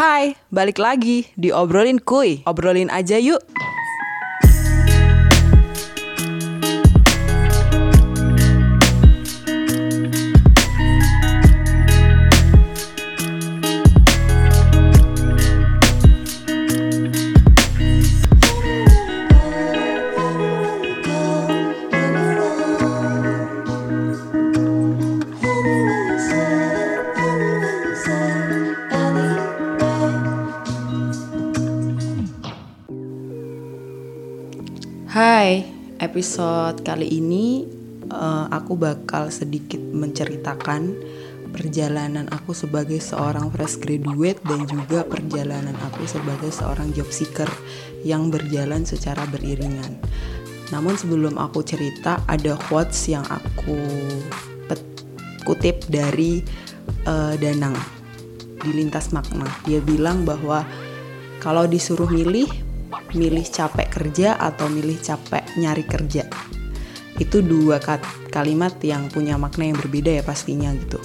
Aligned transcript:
Hai, 0.00 0.32
balik 0.48 0.80
lagi 0.80 1.28
di 1.36 1.52
Obrolin 1.52 2.00
Kuy. 2.00 2.40
Obrolin 2.48 2.88
aja 2.88 3.20
yuk. 3.20 3.44
Episode 36.20 36.84
kali 36.84 37.16
ini 37.16 37.64
uh, 38.12 38.44
aku 38.52 38.76
bakal 38.76 39.32
sedikit 39.32 39.80
menceritakan 39.80 40.92
perjalanan 41.48 42.28
aku 42.28 42.52
sebagai 42.52 43.00
seorang 43.00 43.48
fresh 43.48 43.80
graduate 43.80 44.36
dan 44.44 44.68
juga 44.68 45.00
perjalanan 45.08 45.72
aku 45.80 46.04
sebagai 46.04 46.52
seorang 46.52 46.92
job 46.92 47.08
seeker 47.08 47.48
yang 48.04 48.28
berjalan 48.28 48.84
secara 48.84 49.24
beriringan. 49.32 49.96
Namun 50.68 51.00
sebelum 51.00 51.40
aku 51.40 51.64
cerita, 51.64 52.20
ada 52.28 52.52
quotes 52.68 53.00
yang 53.08 53.24
aku 53.24 53.80
kutip 55.48 55.88
dari 55.88 56.44
uh, 57.08 57.32
Danang 57.40 57.80
di 58.60 58.76
lintas 58.76 59.08
makna. 59.16 59.48
Dia 59.64 59.80
bilang 59.80 60.28
bahwa 60.28 60.68
kalau 61.40 61.64
disuruh 61.64 62.12
milih 62.12 62.68
milih 63.14 63.46
capek 63.46 63.88
kerja 63.90 64.38
atau 64.38 64.70
milih 64.70 64.98
capek 65.00 65.44
nyari 65.58 65.84
kerja. 65.86 66.26
Itu 67.20 67.44
dua 67.44 67.82
kalimat 68.32 68.80
yang 68.80 69.12
punya 69.12 69.36
makna 69.36 69.68
yang 69.68 69.78
berbeda 69.78 70.20
ya 70.20 70.22
pastinya 70.24 70.72
gitu. 70.72 71.02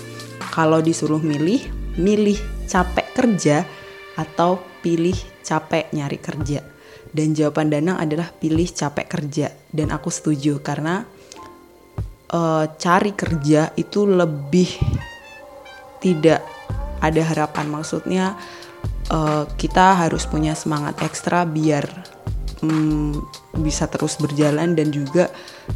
Kalau 0.53 0.79
disuruh 0.79 1.19
milih 1.19 1.59
milih 1.99 2.39
capek 2.67 3.07
kerja 3.15 3.63
atau 4.15 4.59
pilih 4.79 5.15
capek 5.43 5.91
nyari 5.91 6.19
kerja. 6.19 6.59
Dan 7.15 7.31
jawaban 7.31 7.71
Danang 7.71 7.99
adalah 7.99 8.27
pilih 8.31 8.67
capek 8.67 9.07
kerja. 9.07 9.47
Dan 9.71 9.91
aku 9.91 10.11
setuju 10.11 10.59
karena 10.59 11.07
uh, 12.31 12.65
cari 12.75 13.15
kerja 13.15 13.71
itu 13.79 14.03
lebih 14.03 14.67
tidak 16.03 16.43
ada 16.99 17.21
harapan. 17.23 17.71
Maksudnya 17.71 18.35
uh, 19.11 19.45
kita 19.57 20.05
harus 20.05 20.25
punya 20.25 20.53
semangat 20.57 21.01
ekstra 21.03 21.45
biar 21.45 21.85
um, 22.63 23.13
bisa 23.59 23.85
terus 23.89 24.17
berjalan 24.17 24.73
dan 24.73 24.89
juga 24.89 25.29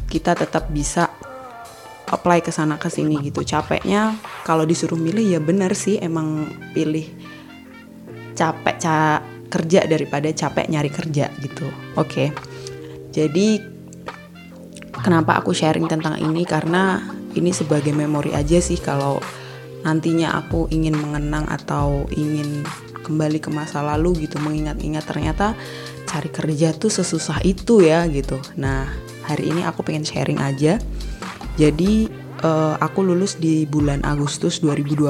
kita 0.10 0.36
tetap 0.36 0.70
bisa 0.70 1.10
apply 2.10 2.42
ke 2.42 2.50
sana 2.50 2.82
ke 2.82 2.90
sini 2.90 3.22
gitu. 3.22 3.46
Capeknya 3.46 4.18
kalau 4.46 4.66
disuruh 4.66 4.98
milih 4.98 5.38
ya 5.38 5.40
benar 5.42 5.78
sih 5.78 6.02
emang 6.02 6.50
pilih 6.74 7.06
capek 8.34 8.76
ca 8.82 9.22
kerja 9.50 9.86
daripada 9.86 10.30
capek 10.30 10.70
nyari 10.70 10.90
kerja 10.90 11.30
gitu. 11.42 11.68
Oke. 11.98 12.06
Okay. 12.06 12.28
Jadi 13.10 13.58
kenapa 15.02 15.42
aku 15.42 15.54
sharing 15.54 15.90
tentang 15.90 16.18
ini 16.22 16.46
karena 16.46 17.02
ini 17.34 17.54
sebagai 17.54 17.94
memori 17.94 18.34
aja 18.34 18.58
sih 18.62 18.78
kalau 18.78 19.22
nantinya 19.86 20.36
aku 20.38 20.68
ingin 20.70 20.98
mengenang 20.98 21.48
atau 21.48 22.06
ingin 22.14 22.66
kembali 23.10 23.42
ke 23.42 23.50
masa 23.50 23.82
lalu 23.82 24.30
gitu 24.30 24.38
mengingat-ingat 24.38 25.02
ternyata 25.10 25.58
cari 26.06 26.30
kerja 26.30 26.78
tuh 26.78 26.94
sesusah 26.94 27.42
itu 27.42 27.82
ya 27.82 28.06
gitu. 28.06 28.38
Nah 28.54 28.86
hari 29.26 29.50
ini 29.50 29.66
aku 29.66 29.82
pengen 29.82 30.06
sharing 30.06 30.38
aja. 30.38 30.78
Jadi 31.58 32.08
uh, 32.46 32.78
aku 32.78 33.02
lulus 33.02 33.36
di 33.42 33.66
bulan 33.66 34.06
Agustus 34.06 34.62
2020 34.62 35.10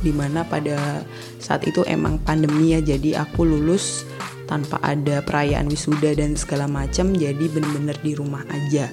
di 0.00 0.12
mana 0.14 0.46
pada 0.46 1.02
saat 1.42 1.66
itu 1.66 1.82
emang 1.84 2.22
pandemi 2.22 2.72
ya 2.72 2.80
jadi 2.80 3.26
aku 3.26 3.44
lulus 3.44 4.06
tanpa 4.50 4.82
ada 4.82 5.22
perayaan 5.22 5.70
wisuda 5.70 6.18
dan 6.18 6.34
segala 6.34 6.66
macam 6.66 7.14
jadi 7.14 7.46
bener-bener 7.50 7.94
di 8.02 8.12
rumah 8.18 8.42
aja. 8.50 8.90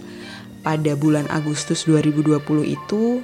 Pada 0.62 0.94
bulan 1.00 1.26
Agustus 1.32 1.88
2020 1.88 2.38
itu 2.68 3.24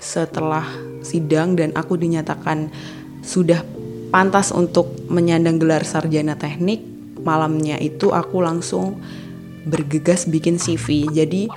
setelah 0.00 0.64
sidang 1.04 1.56
dan 1.56 1.76
aku 1.76 2.00
dinyatakan 2.00 2.72
sudah 3.20 3.60
pantas 4.12 4.50
untuk 4.50 4.90
menyandang 5.08 5.60
gelar 5.60 5.84
sarjana 5.86 6.36
teknik 6.36 6.82
malamnya 7.24 7.80
itu 7.80 8.12
aku 8.12 8.44
langsung 8.44 9.00
bergegas 9.64 10.28
bikin 10.28 10.60
CV 10.60 11.08
jadi 11.08 11.48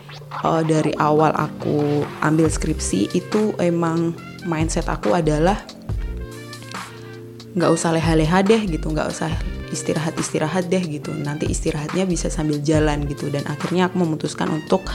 uh, 0.44 0.64
dari 0.64 0.96
awal 0.96 1.36
aku 1.36 2.08
ambil 2.24 2.48
skripsi 2.48 3.12
itu 3.12 3.52
emang 3.60 4.16
mindset 4.48 4.88
aku 4.88 5.12
adalah 5.12 5.60
nggak 7.58 7.72
usah 7.74 7.92
leha-leha 7.92 8.40
deh 8.46 8.62
gitu 8.64 8.94
nggak 8.94 9.12
usah 9.12 9.34
istirahat-istirahat 9.72 10.72
deh 10.72 10.80
gitu. 10.80 11.12
Nanti 11.12 11.50
istirahatnya 11.52 12.08
bisa 12.08 12.32
sambil 12.32 12.60
jalan 12.64 13.04
gitu. 13.08 13.28
Dan 13.28 13.44
akhirnya 13.48 13.92
aku 13.92 14.00
memutuskan 14.00 14.48
untuk 14.52 14.88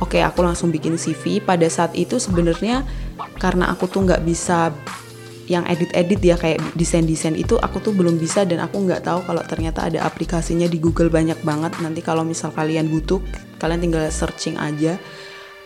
oke 0.00 0.16
okay, 0.16 0.22
aku 0.24 0.40
langsung 0.44 0.72
bikin 0.72 0.96
CV 0.96 1.42
pada 1.44 1.66
saat 1.68 1.92
itu 1.94 2.16
sebenarnya 2.16 2.84
karena 3.38 3.70
aku 3.70 3.86
tuh 3.90 4.06
nggak 4.06 4.22
bisa 4.24 4.72
yang 5.48 5.64
edit-edit 5.64 6.20
ya 6.20 6.36
kayak 6.36 6.60
desain-desain 6.76 7.32
itu 7.32 7.56
aku 7.56 7.80
tuh 7.80 7.96
belum 7.96 8.20
bisa 8.20 8.44
dan 8.44 8.60
aku 8.60 8.84
nggak 8.84 9.08
tahu 9.08 9.24
kalau 9.24 9.40
ternyata 9.48 9.88
ada 9.88 10.04
aplikasinya 10.04 10.68
di 10.68 10.76
Google 10.76 11.08
banyak 11.08 11.40
banget. 11.40 11.80
Nanti 11.80 12.04
kalau 12.04 12.22
misal 12.22 12.52
kalian 12.52 12.92
butuh 12.92 13.18
kalian 13.56 13.80
tinggal 13.80 14.04
searching 14.12 14.60
aja. 14.60 15.00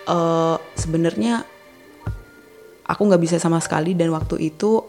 Uh, 0.06 0.58
sebenarnya 0.78 1.42
aku 2.86 3.02
nggak 3.10 3.22
bisa 3.22 3.36
sama 3.42 3.58
sekali 3.58 3.98
dan 3.98 4.14
waktu 4.14 4.54
itu 4.54 4.82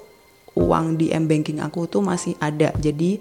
uang 0.54 1.02
di 1.02 1.10
m 1.10 1.26
banking 1.26 1.58
aku 1.58 1.90
tuh 1.90 2.06
masih 2.06 2.38
ada. 2.38 2.70
Jadi 2.78 3.18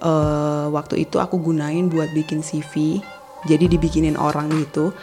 uh, 0.00 0.72
waktu 0.72 1.04
itu 1.04 1.20
aku 1.20 1.36
gunain 1.36 1.92
buat 1.92 2.08
bikin 2.16 2.40
CV 2.40 3.04
jadi 3.44 3.68
dibikinin 3.68 4.16
orang 4.16 4.48
gitu. 4.64 4.96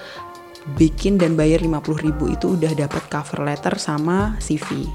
Bikin 0.74 1.22
dan 1.22 1.38
bayar 1.38 1.62
50 1.62 2.02
ribu 2.02 2.34
itu 2.34 2.58
udah 2.58 2.74
dapat 2.74 3.06
cover 3.14 3.46
letter 3.46 3.78
sama 3.78 4.38
CV 4.42 4.90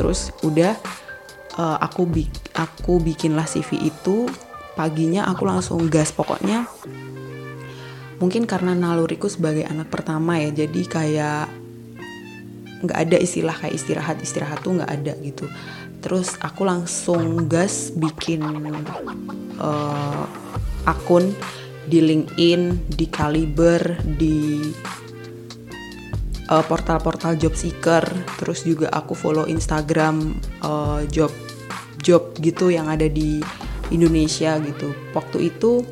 terus 0.00 0.32
udah 0.40 0.80
uh, 1.60 1.76
aku 1.76 2.08
bi 2.08 2.24
aku 2.56 3.04
bikinlah 3.04 3.44
CV 3.44 3.92
itu 3.92 4.24
paginya 4.72 5.28
aku 5.28 5.44
langsung 5.44 5.84
gas. 5.92 6.08
Pokoknya 6.08 6.64
mungkin 8.16 8.48
karena 8.48 8.72
naluriku 8.72 9.28
sebagai 9.28 9.68
anak 9.68 9.92
pertama 9.92 10.40
ya 10.40 10.48
jadi 10.64 10.80
kayak 10.88 11.44
nggak 12.80 12.96
ada 12.96 13.16
istilah 13.20 13.52
kayak 13.52 13.76
istirahat 13.76 14.16
istirahat 14.24 14.64
tuh 14.64 14.80
nggak 14.80 14.88
ada 14.88 15.12
gitu. 15.20 15.44
Terus 16.00 16.40
aku 16.40 16.64
langsung 16.64 17.44
gas 17.44 17.92
bikin 17.92 18.40
uh, 19.60 20.24
akun 20.88 21.36
di 21.84 22.00
LinkedIn 22.00 22.88
di 22.88 23.04
Kaliber 23.04 24.00
di 24.16 24.64
uh, 26.50 26.64
portal-portal 26.66 27.38
job 27.38 27.54
seeker 27.54 28.02
terus 28.36 28.66
juga 28.66 28.90
aku 28.90 29.14
follow 29.14 29.46
Instagram 29.46 30.34
uh, 30.66 31.06
job 31.08 31.30
job 32.02 32.34
gitu 32.42 32.68
yang 32.74 32.90
ada 32.90 33.06
di 33.06 33.38
Indonesia 33.94 34.56
gitu. 34.62 34.94
Waktu 35.12 35.52
itu 35.52 35.82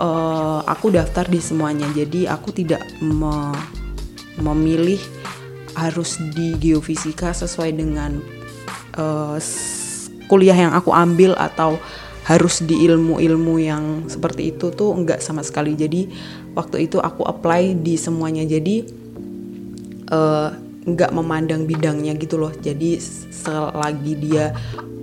uh, 0.00 0.60
aku 0.64 0.92
daftar 0.92 1.26
di 1.26 1.40
semuanya. 1.40 1.88
Jadi 1.92 2.28
aku 2.28 2.52
tidak 2.52 2.80
me 3.02 3.52
memilih 4.36 5.00
harus 5.76 6.20
di 6.32 6.56
geofisika 6.56 7.32
sesuai 7.32 7.72
dengan 7.72 8.20
uh, 8.96 9.36
kuliah 10.28 10.56
yang 10.56 10.72
aku 10.76 10.92
ambil 10.92 11.32
atau 11.36 11.80
harus 12.26 12.58
di 12.60 12.84
ilmu-ilmu 12.84 13.54
yang 13.62 13.84
seperti 14.10 14.52
itu 14.52 14.72
tuh 14.74 14.92
enggak 14.92 15.24
sama 15.24 15.40
sekali. 15.40 15.72
Jadi 15.72 16.10
waktu 16.52 16.90
itu 16.90 17.00
aku 17.00 17.24
apply 17.24 17.80
di 17.80 17.96
semuanya. 17.96 18.44
Jadi 18.44 19.05
uh, 20.10 20.50
nggak 20.86 21.10
memandang 21.10 21.66
bidangnya 21.66 22.14
gitu 22.14 22.38
loh. 22.38 22.54
Jadi 22.54 22.98
selagi 23.30 24.14
dia 24.18 24.54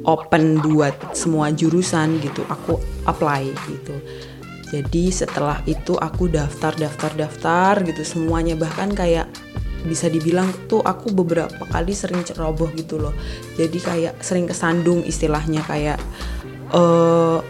open 0.03 0.59
buat 0.59 1.15
semua 1.15 1.51
jurusan 1.51 2.19
gitu 2.23 2.43
aku 2.47 2.79
apply 3.07 3.51
gitu. 3.67 3.95
Jadi 4.73 5.13
setelah 5.13 5.61
itu 5.69 5.93
aku 5.99 6.31
daftar 6.33 6.73
daftar 6.73 7.11
daftar 7.13 7.73
gitu 7.85 8.01
semuanya. 8.01 8.57
Bahkan 8.57 8.97
kayak 8.97 9.29
bisa 9.83 10.07
dibilang 10.07 10.47
tuh 10.71 10.79
aku 10.79 11.11
beberapa 11.11 11.67
kali 11.67 11.91
sering 11.93 12.23
ceroboh 12.23 12.71
gitu 12.73 12.97
loh. 12.97 13.13
Jadi 13.59 13.77
kayak 13.77 14.23
sering 14.23 14.47
kesandung 14.47 15.03
istilahnya 15.03 15.61
kayak 15.67 15.99
uh, 16.73 17.43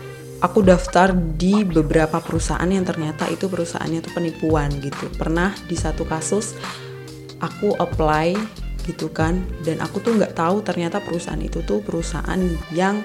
aku 0.44 0.60
daftar 0.66 1.16
di 1.16 1.64
beberapa 1.64 2.20
perusahaan 2.20 2.68
yang 2.68 2.84
ternyata 2.84 3.32
itu 3.32 3.48
perusahaannya 3.48 4.04
tuh 4.04 4.14
penipuan 4.18 4.74
gitu. 4.84 5.08
Pernah 5.16 5.56
di 5.70 5.80
satu 5.80 6.04
kasus 6.04 6.60
aku 7.44 7.76
apply 7.76 8.40
gitu 8.88 9.12
kan. 9.12 9.44
Dan 9.64 9.84
aku 9.84 10.00
tuh 10.00 10.16
nggak 10.16 10.36
tahu 10.36 10.64
ternyata 10.64 11.04
perusahaan 11.04 11.40
itu 11.40 11.60
tuh 11.68 11.84
perusahaan 11.84 12.40
yang 12.72 13.04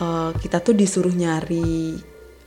uh, 0.00 0.36
kita 0.36 0.60
tuh 0.60 0.76
disuruh 0.76 1.12
nyari 1.12 1.96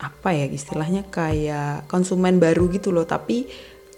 apa 0.03 0.35
ya 0.35 0.51
istilahnya 0.51 1.07
kayak 1.09 1.89
konsumen 1.89 2.37
baru 2.37 2.69
gitu 2.69 2.93
loh. 2.93 3.09
Tapi 3.09 3.49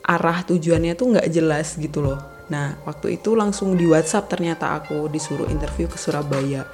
arah 0.05 0.45
tujuannya 0.45 0.93
tuh 0.95 1.17
nggak 1.17 1.27
jelas 1.31 1.75
gitu 1.75 1.99
loh. 1.99 2.19
Nah 2.51 2.77
waktu 2.85 3.17
itu 3.19 3.33
langsung 3.33 3.73
di 3.73 3.89
WhatsApp 3.89 4.29
ternyata 4.29 4.77
aku 4.77 5.11
disuruh 5.11 5.49
interview 5.49 5.89
ke 5.89 5.97
Surabaya. 5.97 6.67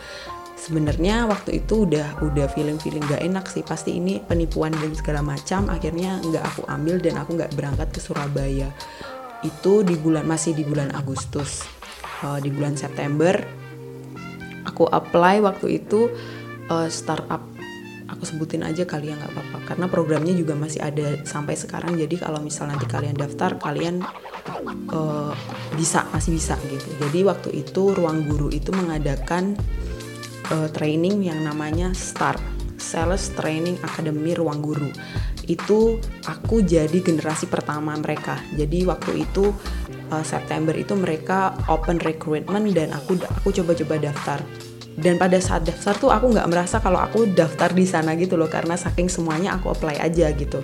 Sebenarnya 0.61 1.25
waktu 1.25 1.65
itu 1.65 1.89
udah 1.89 2.21
udah 2.21 2.45
feeling 2.53 2.77
feeling 2.77 3.01
gak 3.09 3.25
enak 3.25 3.49
sih. 3.49 3.65
Pasti 3.65 3.97
ini 3.97 4.21
penipuan 4.21 4.69
dan 4.69 4.93
segala 4.93 5.25
macam. 5.25 5.65
Akhirnya 5.65 6.21
nggak 6.21 6.43
aku 6.53 6.61
ambil 6.69 7.01
dan 7.01 7.17
aku 7.17 7.33
nggak 7.33 7.57
berangkat 7.57 7.89
ke 7.89 7.97
Surabaya 7.97 8.69
itu 9.41 9.81
di 9.81 9.97
bulan 9.97 10.25
masih 10.25 10.53
di 10.53 10.63
bulan 10.65 10.93
Agustus. 10.93 11.65
Uh, 12.21 12.38
di 12.38 12.53
bulan 12.53 12.77
September 12.77 13.33
aku 14.65 14.85
apply 14.85 15.41
waktu 15.41 15.81
itu 15.81 16.09
uh, 16.69 16.89
startup. 16.89 17.41
Aku 18.11 18.27
sebutin 18.27 18.61
aja 18.61 18.83
kali 18.83 19.09
ya 19.09 19.15
nggak 19.17 19.31
apa-apa. 19.33 19.57
Karena 19.65 19.85
programnya 19.88 20.35
juga 20.35 20.53
masih 20.53 20.83
ada 20.83 21.23
sampai 21.23 21.55
sekarang. 21.55 21.95
Jadi 21.97 22.19
kalau 22.19 22.43
misal 22.43 22.69
nanti 22.69 22.85
kalian 22.85 23.15
daftar 23.15 23.55
kalian 23.57 24.03
uh, 24.91 25.33
bisa 25.73 26.05
masih 26.11 26.35
bisa 26.38 26.59
gitu. 26.67 26.91
Jadi 27.01 27.19
waktu 27.23 27.49
itu 27.65 27.95
ruang 27.95 28.27
guru 28.27 28.51
itu 28.51 28.69
mengadakan 28.75 29.55
uh, 30.51 30.67
training 30.69 31.23
yang 31.23 31.39
namanya 31.41 31.95
STAR 31.95 32.35
Sales 32.81 33.31
Training 33.38 33.79
Academy 33.85 34.35
Ruang 34.35 34.59
Guru 34.59 34.89
itu 35.47 35.97
aku 36.27 36.61
jadi 36.61 36.99
generasi 37.01 37.49
pertama 37.49 37.95
mereka. 37.97 38.38
Jadi 38.53 38.85
waktu 38.85 39.25
itu 39.25 39.49
uh, 40.11 40.25
September 40.25 40.75
itu 40.75 40.93
mereka 40.93 41.55
open 41.71 41.97
recruitment 42.03 42.69
dan 42.75 42.93
aku 42.93 43.17
aku 43.21 43.49
coba-coba 43.61 44.11
daftar. 44.11 44.39
Dan 44.91 45.15
pada 45.15 45.39
saat 45.39 45.63
daftar 45.63 45.95
tuh 45.95 46.11
aku 46.11 46.35
nggak 46.35 46.49
merasa 46.51 46.83
kalau 46.83 46.99
aku 46.99 47.31
daftar 47.31 47.71
di 47.71 47.88
sana 47.88 48.13
gitu 48.19 48.35
loh 48.35 48.51
karena 48.51 48.75
saking 48.75 49.07
semuanya 49.07 49.55
aku 49.55 49.71
apply 49.71 49.97
aja 50.03 50.29
gitu. 50.35 50.59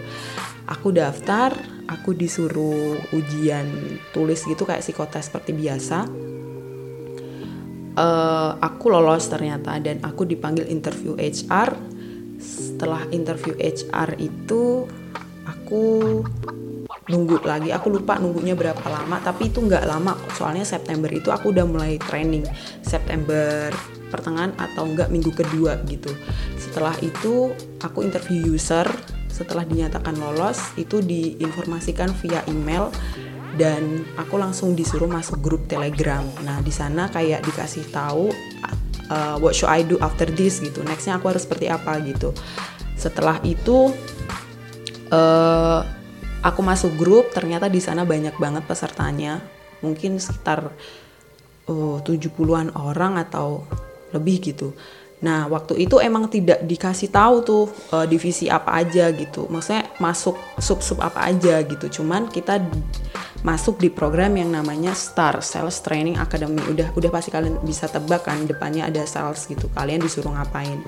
Aku 0.68 0.92
daftar 0.92 1.56
aku 1.88 2.12
disuruh 2.12 3.00
ujian 3.16 3.66
tulis 4.12 4.44
gitu 4.44 4.68
kayak 4.68 4.84
psikotes 4.84 5.32
seperti 5.32 5.56
biasa. 5.56 6.28
Uh, 7.98 8.54
aku 8.62 8.94
lolos 8.94 9.26
ternyata 9.26 9.74
dan 9.82 9.98
aku 10.06 10.22
dipanggil 10.22 10.70
interview 10.70 11.18
HR 11.18 11.97
setelah 12.78 13.10
interview 13.10 13.58
HR 13.58 14.22
itu 14.22 14.86
aku 15.50 16.22
nunggu 17.10 17.42
lagi. 17.42 17.74
Aku 17.74 17.90
lupa 17.90 18.22
nunggunya 18.22 18.54
berapa 18.54 18.86
lama 18.86 19.18
tapi 19.18 19.50
itu 19.50 19.66
nggak 19.66 19.90
lama 19.90 20.14
soalnya 20.38 20.62
September 20.62 21.10
itu 21.10 21.34
aku 21.34 21.50
udah 21.50 21.66
mulai 21.66 21.98
training. 21.98 22.46
September 22.86 23.74
pertengahan 24.14 24.54
atau 24.62 24.86
enggak 24.86 25.10
minggu 25.10 25.34
kedua 25.34 25.82
gitu. 25.90 26.14
Setelah 26.62 26.94
itu 27.02 27.50
aku 27.82 28.06
interview 28.06 28.54
user. 28.54 28.86
Setelah 29.26 29.66
dinyatakan 29.66 30.14
lolos 30.14 30.62
itu 30.78 31.02
diinformasikan 31.02 32.14
via 32.22 32.46
email. 32.46 32.94
Dan 33.58 34.06
aku 34.22 34.38
langsung 34.38 34.78
disuruh 34.78 35.10
masuk 35.10 35.42
grup 35.42 35.66
telegram. 35.66 36.22
Nah 36.46 36.62
di 36.62 36.70
sana 36.70 37.10
kayak 37.10 37.42
dikasih 37.42 37.90
tahu 37.90 38.30
uh, 39.10 39.36
what 39.42 39.58
should 39.58 39.72
I 39.72 39.84
do 39.84 40.00
after 40.00 40.28
this 40.28 40.60
gitu 40.64 40.84
nextnya 40.84 41.20
aku 41.20 41.32
harus 41.32 41.44
seperti 41.44 41.68
apa 41.68 41.98
gitu 42.04 42.32
setelah 42.98 43.38
itu 43.46 43.94
uh, 45.14 45.80
aku 46.42 46.62
masuk 46.64 46.96
grup 46.98 47.30
ternyata 47.34 47.68
di 47.68 47.82
sana 47.84 48.08
banyak 48.08 48.36
banget 48.38 48.64
pesertanya 48.66 49.42
mungkin 49.82 50.18
sekitar 50.18 50.74
uh, 51.70 51.98
70-an 52.02 52.74
orang 52.74 53.22
atau 53.22 53.68
lebih 54.16 54.54
gitu. 54.54 54.74
Nah, 55.18 55.50
waktu 55.50 55.82
itu 55.82 55.98
emang 55.98 56.30
tidak 56.30 56.62
dikasih 56.62 57.10
tahu 57.10 57.36
tuh 57.42 57.64
uh, 57.90 58.06
divisi 58.06 58.46
apa 58.48 58.78
aja 58.78 59.10
gitu. 59.10 59.50
Maksudnya 59.50 59.90
masuk 59.98 60.38
sub-sub 60.62 61.02
apa 61.02 61.26
aja 61.26 61.66
gitu. 61.66 62.02
Cuman 62.02 62.30
kita 62.30 62.62
masuk 63.46 63.78
di 63.78 63.94
program 63.94 64.34
yang 64.34 64.50
namanya 64.50 64.98
STAR 64.98 65.42
Sales 65.46 65.82
Training 65.86 66.18
Academy. 66.18 66.62
Udah 66.70 66.90
udah 66.98 67.10
pasti 67.14 67.30
kalian 67.30 67.62
bisa 67.62 67.86
tebak 67.86 68.26
kan 68.26 68.46
depannya 68.50 68.90
ada 68.90 69.06
sales 69.06 69.46
gitu. 69.46 69.70
Kalian 69.74 70.02
disuruh 70.02 70.34
ngapain. 70.34 70.82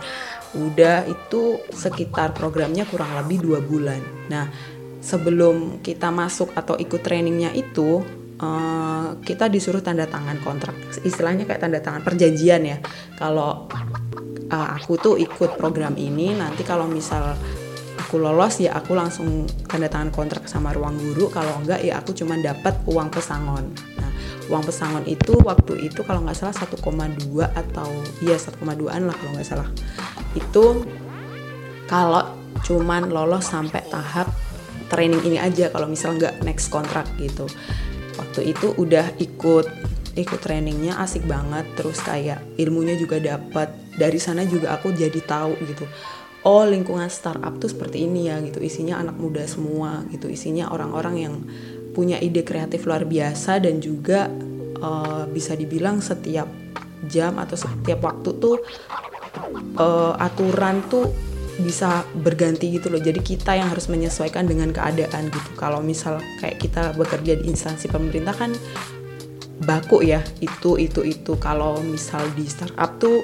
Udah 0.57 1.05
itu 1.05 1.61
sekitar 1.69 2.33
programnya 2.33 2.89
kurang 2.89 3.13
lebih 3.21 3.37
dua 3.43 3.59
bulan. 3.61 4.01
Nah, 4.33 4.49
sebelum 4.99 5.83
kita 5.85 6.09
masuk 6.09 6.53
atau 6.57 6.77
ikut 6.79 7.01
trainingnya 7.01 7.53
itu 7.53 8.01
Uh, 8.39 9.19
kita 9.27 9.51
disuruh 9.51 9.83
tanda 9.83 10.07
tangan 10.07 10.39
kontrak 10.39 10.71
istilahnya 11.03 11.43
kayak 11.43 11.59
tanda 11.59 11.83
tangan 11.83 11.99
perjanjian 12.07 12.63
ya 12.63 12.79
kalau 13.19 13.67
uh, 14.47 14.67
aku 14.79 14.95
tuh 14.95 15.15
ikut 15.19 15.59
program 15.59 15.99
ini 15.99 16.39
nanti 16.39 16.63
kalau 16.63 16.87
misal 16.87 17.35
aku 18.09 18.17
lolos 18.17 18.57
ya 18.57 18.73
aku 18.73 18.97
langsung 18.97 19.45
tanda 19.69 19.85
tangan 19.85 20.09
kontrak 20.09 20.49
sama 20.49 20.73
ruang 20.73 20.97
guru. 20.97 21.29
Kalau 21.29 21.61
enggak 21.61 21.85
ya 21.85 22.01
aku 22.01 22.17
cuma 22.17 22.33
dapat 22.41 22.73
uang 22.89 23.13
pesangon. 23.13 23.69
Nah 24.01 24.09
uang 24.49 24.65
pesangon 24.65 25.05
itu 25.05 25.37
waktu 25.45 25.85
itu 25.85 26.01
kalau 26.01 26.25
nggak 26.25 26.33
salah 26.33 26.57
1,2 26.57 26.81
atau 27.53 27.89
iya 28.25 28.33
1,2an 28.33 29.05
lah 29.05 29.13
kalau 29.13 29.31
nggak 29.37 29.45
salah. 29.45 29.69
Itu 30.33 30.89
kalau 31.85 32.33
cuman 32.65 33.13
lolos 33.13 33.45
sampai 33.45 33.85
tahap 33.93 34.33
training 34.89 35.21
ini 35.29 35.37
aja 35.37 35.69
kalau 35.69 35.85
misal 35.85 36.17
nggak 36.17 36.41
next 36.41 36.73
kontrak 36.73 37.05
gitu. 37.21 37.45
Waktu 38.17 38.57
itu 38.57 38.73
udah 38.73 39.21
ikut 39.21 39.69
ikut 40.17 40.41
trainingnya 40.41 40.97
asik 40.97 41.29
banget 41.29 41.69
terus 41.77 42.01
kayak 42.01 42.41
ilmunya 42.57 42.97
juga 42.97 43.21
dapat 43.21 43.69
dari 43.95 44.17
sana 44.17 44.41
juga 44.49 44.73
aku 44.73 44.91
jadi 44.91 45.21
tahu 45.21 45.53
gitu 45.63 45.85
oh 46.49 46.65
lingkungan 46.65 47.13
startup 47.13 47.61
tuh 47.61 47.69
seperti 47.69 48.09
ini 48.09 48.33
ya 48.33 48.41
gitu. 48.41 48.57
Isinya 48.57 48.97
anak 48.97 49.21
muda 49.21 49.45
semua 49.45 50.01
gitu. 50.09 50.25
Isinya 50.25 50.73
orang-orang 50.73 51.15
yang 51.21 51.35
punya 51.93 52.17
ide 52.17 52.41
kreatif 52.41 52.89
luar 52.89 53.05
biasa 53.05 53.61
dan 53.61 53.77
juga 53.77 54.25
uh, 54.81 55.29
bisa 55.29 55.53
dibilang 55.53 56.01
setiap 56.01 56.49
jam 57.05 57.37
atau 57.37 57.53
setiap 57.53 58.01
waktu 58.01 58.29
tuh 58.41 58.57
uh, 59.77 60.17
aturan 60.17 60.81
tuh 60.89 61.13
bisa 61.61 62.07
berganti 62.17 62.79
gitu 62.79 62.89
loh. 62.89 63.03
Jadi 63.03 63.19
kita 63.21 63.53
yang 63.53 63.69
harus 63.69 63.91
menyesuaikan 63.91 64.49
dengan 64.49 64.73
keadaan 64.73 65.29
gitu. 65.29 65.51
Kalau 65.53 65.83
misal 65.85 66.17
kayak 66.41 66.57
kita 66.57 66.95
bekerja 66.97 67.37
di 67.37 67.51
instansi 67.51 67.91
pemerintah 67.91 68.33
kan 68.33 68.55
baku 69.67 70.01
ya 70.07 70.23
itu 70.39 70.79
itu 70.79 71.03
itu. 71.03 71.35
Kalau 71.37 71.83
misal 71.83 72.25
di 72.33 72.47
startup 72.47 72.97
tuh 72.97 73.21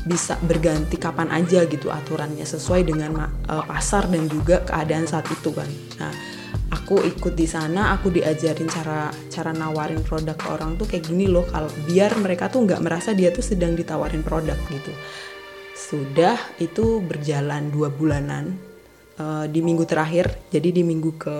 bisa 0.00 0.40
berganti 0.40 0.96
kapan 0.96 1.28
aja 1.28 1.68
gitu 1.68 1.92
aturannya 1.92 2.44
sesuai 2.48 2.88
dengan 2.88 3.28
uh, 3.48 3.64
pasar 3.68 4.08
dan 4.08 4.24
juga 4.32 4.64
keadaan 4.64 5.04
saat 5.04 5.28
itu 5.28 5.52
kan 5.52 5.68
nah 6.00 6.12
aku 6.70 7.02
ikut 7.02 7.34
di 7.34 7.46
sana 7.46 7.94
aku 7.94 8.14
diajarin 8.14 8.70
cara 8.70 9.10
cara 9.28 9.50
nawarin 9.50 10.00
produk 10.06 10.38
ke 10.38 10.46
orang 10.48 10.78
tuh 10.78 10.86
kayak 10.86 11.10
gini 11.10 11.26
loh 11.26 11.44
kalau 11.46 11.68
biar 11.86 12.14
mereka 12.18 12.46
tuh 12.46 12.66
nggak 12.66 12.80
merasa 12.82 13.10
dia 13.14 13.34
tuh 13.34 13.42
sedang 13.42 13.74
ditawarin 13.74 14.22
produk 14.22 14.58
gitu. 14.70 14.90
Sudah 15.74 16.38
itu 16.62 17.02
berjalan 17.02 17.70
dua 17.74 17.90
bulanan 17.90 18.54
uh, 19.18 19.44
di 19.50 19.60
minggu 19.60 19.84
terakhir 19.84 20.30
jadi 20.48 20.70
di 20.70 20.82
minggu 20.86 21.10
ke 21.18 21.38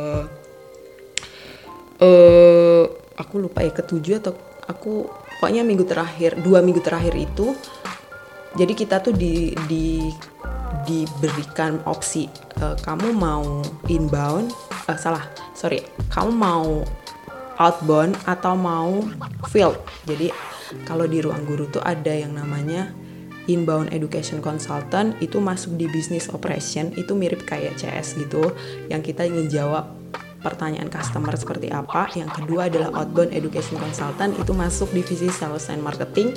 uh, 2.02 2.84
aku 3.14 3.34
lupa 3.38 3.62
ya 3.62 3.72
ketujuh 3.72 4.16
atau 4.18 4.34
aku 4.66 5.06
pokoknya 5.38 5.62
minggu 5.62 5.86
terakhir 5.86 6.40
dua 6.42 6.60
minggu 6.60 6.82
terakhir 6.82 7.14
itu 7.14 7.54
jadi 8.58 8.72
kita 8.74 8.96
tuh 9.02 9.14
di 9.14 9.54
di 9.70 10.10
diberikan 10.88 11.78
opsi 11.84 12.26
uh, 12.62 12.74
kamu 12.80 13.12
mau 13.14 13.62
inbound 13.86 14.50
uh, 14.88 14.98
salah 14.98 15.26
sorry 15.52 15.84
kamu 16.08 16.30
mau 16.34 16.82
outbound 17.60 18.16
atau 18.24 18.56
mau 18.56 19.04
field 19.52 19.76
jadi 20.08 20.32
kalau 20.86 21.04
di 21.04 21.20
ruang 21.20 21.44
guru 21.44 21.66
tuh 21.68 21.82
ada 21.82 22.14
yang 22.14 22.32
namanya 22.32 22.90
inbound 23.50 23.90
education 23.90 24.38
consultant 24.38 25.18
itu 25.18 25.42
masuk 25.42 25.74
di 25.74 25.90
business 25.90 26.30
operation 26.30 26.94
itu 26.94 27.12
mirip 27.12 27.42
kayak 27.44 27.76
CS 27.76 28.16
gitu 28.16 28.54
yang 28.86 29.02
kita 29.02 29.26
ingin 29.26 29.50
jawab 29.50 30.00
pertanyaan 30.40 30.88
customer 30.88 31.36
seperti 31.36 31.68
apa. 31.68 32.08
Yang 32.16 32.42
kedua 32.42 32.72
adalah 32.72 33.04
outbound 33.04 33.36
education 33.36 33.76
consultant 33.76 34.32
itu 34.40 34.52
masuk 34.56 34.88
divisi 34.90 35.28
sales 35.28 35.68
and 35.68 35.84
marketing. 35.84 36.32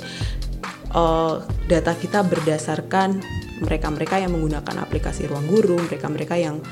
Uh, 0.94 1.42
data 1.66 1.90
kita 1.90 2.22
berdasarkan 2.22 3.18
mereka-mereka 3.58 4.22
yang 4.22 4.30
menggunakan 4.30 4.78
aplikasi 4.78 5.26
Ruang 5.26 5.50
Guru, 5.50 5.74
mereka-mereka 5.90 6.38
yang 6.38 6.62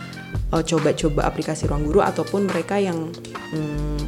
uh, 0.55 0.63
coba-coba 0.63 1.27
aplikasi 1.27 1.67
Ruang 1.67 1.83
Guru 1.83 2.07
ataupun 2.07 2.47
mereka 2.47 2.79
yang 2.79 3.11
um, 3.51 3.99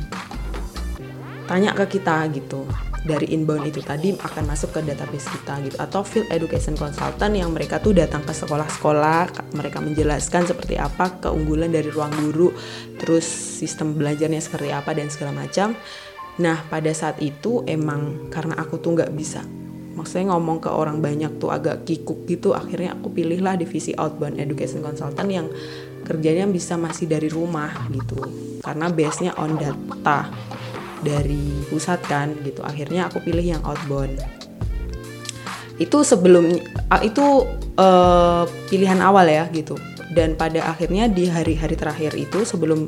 tanya 1.51 1.75
ke 1.75 1.99
kita 1.99 2.31
gitu. 2.31 2.63
Dari 3.05 3.37
inbound 3.37 3.69
itu 3.69 3.85
tadi 3.85 4.17
akan 4.17 4.49
masuk 4.49 4.73
ke 4.73 4.81
database 4.81 5.29
kita 5.29 5.61
gitu. 5.67 5.77
Atau 5.77 6.07
field 6.09 6.31
education 6.33 6.73
consultant 6.73 7.37
yang 7.37 7.53
mereka 7.53 7.77
tuh 7.77 7.93
datang 7.93 8.25
ke 8.25 8.33
sekolah-sekolah 8.33 9.53
mereka 9.53 9.85
menjelaskan 9.85 10.49
seperti 10.49 10.81
apa 10.81 11.21
keunggulan 11.21 11.69
dari 11.69 11.93
ruang 11.93 12.15
guru 12.17 12.49
terus 12.97 13.29
sistem 13.29 13.93
belajarnya 13.93 14.41
seperti 14.41 14.73
apa 14.73 14.97
dan 14.97 15.13
segala 15.13 15.37
macam. 15.45 15.77
Nah 16.41 16.65
pada 16.73 16.97
saat 16.97 17.21
itu 17.21 17.61
emang 17.69 18.33
karena 18.33 18.57
aku 18.57 18.81
tuh 18.81 18.97
nggak 18.97 19.13
bisa 19.13 19.45
maksudnya 19.95 20.35
ngomong 20.35 20.59
ke 20.59 20.71
orang 20.71 20.99
banyak 20.99 21.39
tuh 21.39 21.55
agak 21.55 21.87
kikuk 21.87 22.27
gitu 22.27 22.53
akhirnya 22.53 22.99
aku 22.99 23.15
pilihlah 23.15 23.55
divisi 23.55 23.95
outbound 23.95 24.39
education 24.43 24.83
consultant 24.83 25.31
yang 25.31 25.47
kerjanya 26.05 26.45
bisa 26.47 26.77
masih 26.77 27.09
dari 27.09 27.33
rumah 27.33 27.73
gitu. 27.91 28.21
Karena 28.61 28.93
base 28.93 29.25
nya 29.25 29.33
on 29.41 29.57
data 29.57 30.29
dari 31.01 31.65
pusat 31.73 32.05
kan 32.05 32.37
gitu. 32.45 32.61
Akhirnya 32.61 33.09
aku 33.09 33.25
pilih 33.25 33.43
yang 33.43 33.65
outbound. 33.65 34.21
Itu 35.81 36.07
sebelum 36.07 36.55
itu 37.03 37.27
uh, 37.81 38.45
pilihan 38.69 39.01
awal 39.01 39.27
ya 39.27 39.49
gitu. 39.51 39.75
Dan 40.15 40.39
pada 40.39 40.71
akhirnya 40.71 41.11
di 41.11 41.27
hari-hari 41.27 41.75
terakhir 41.75 42.15
itu 42.15 42.47
sebelum 42.47 42.87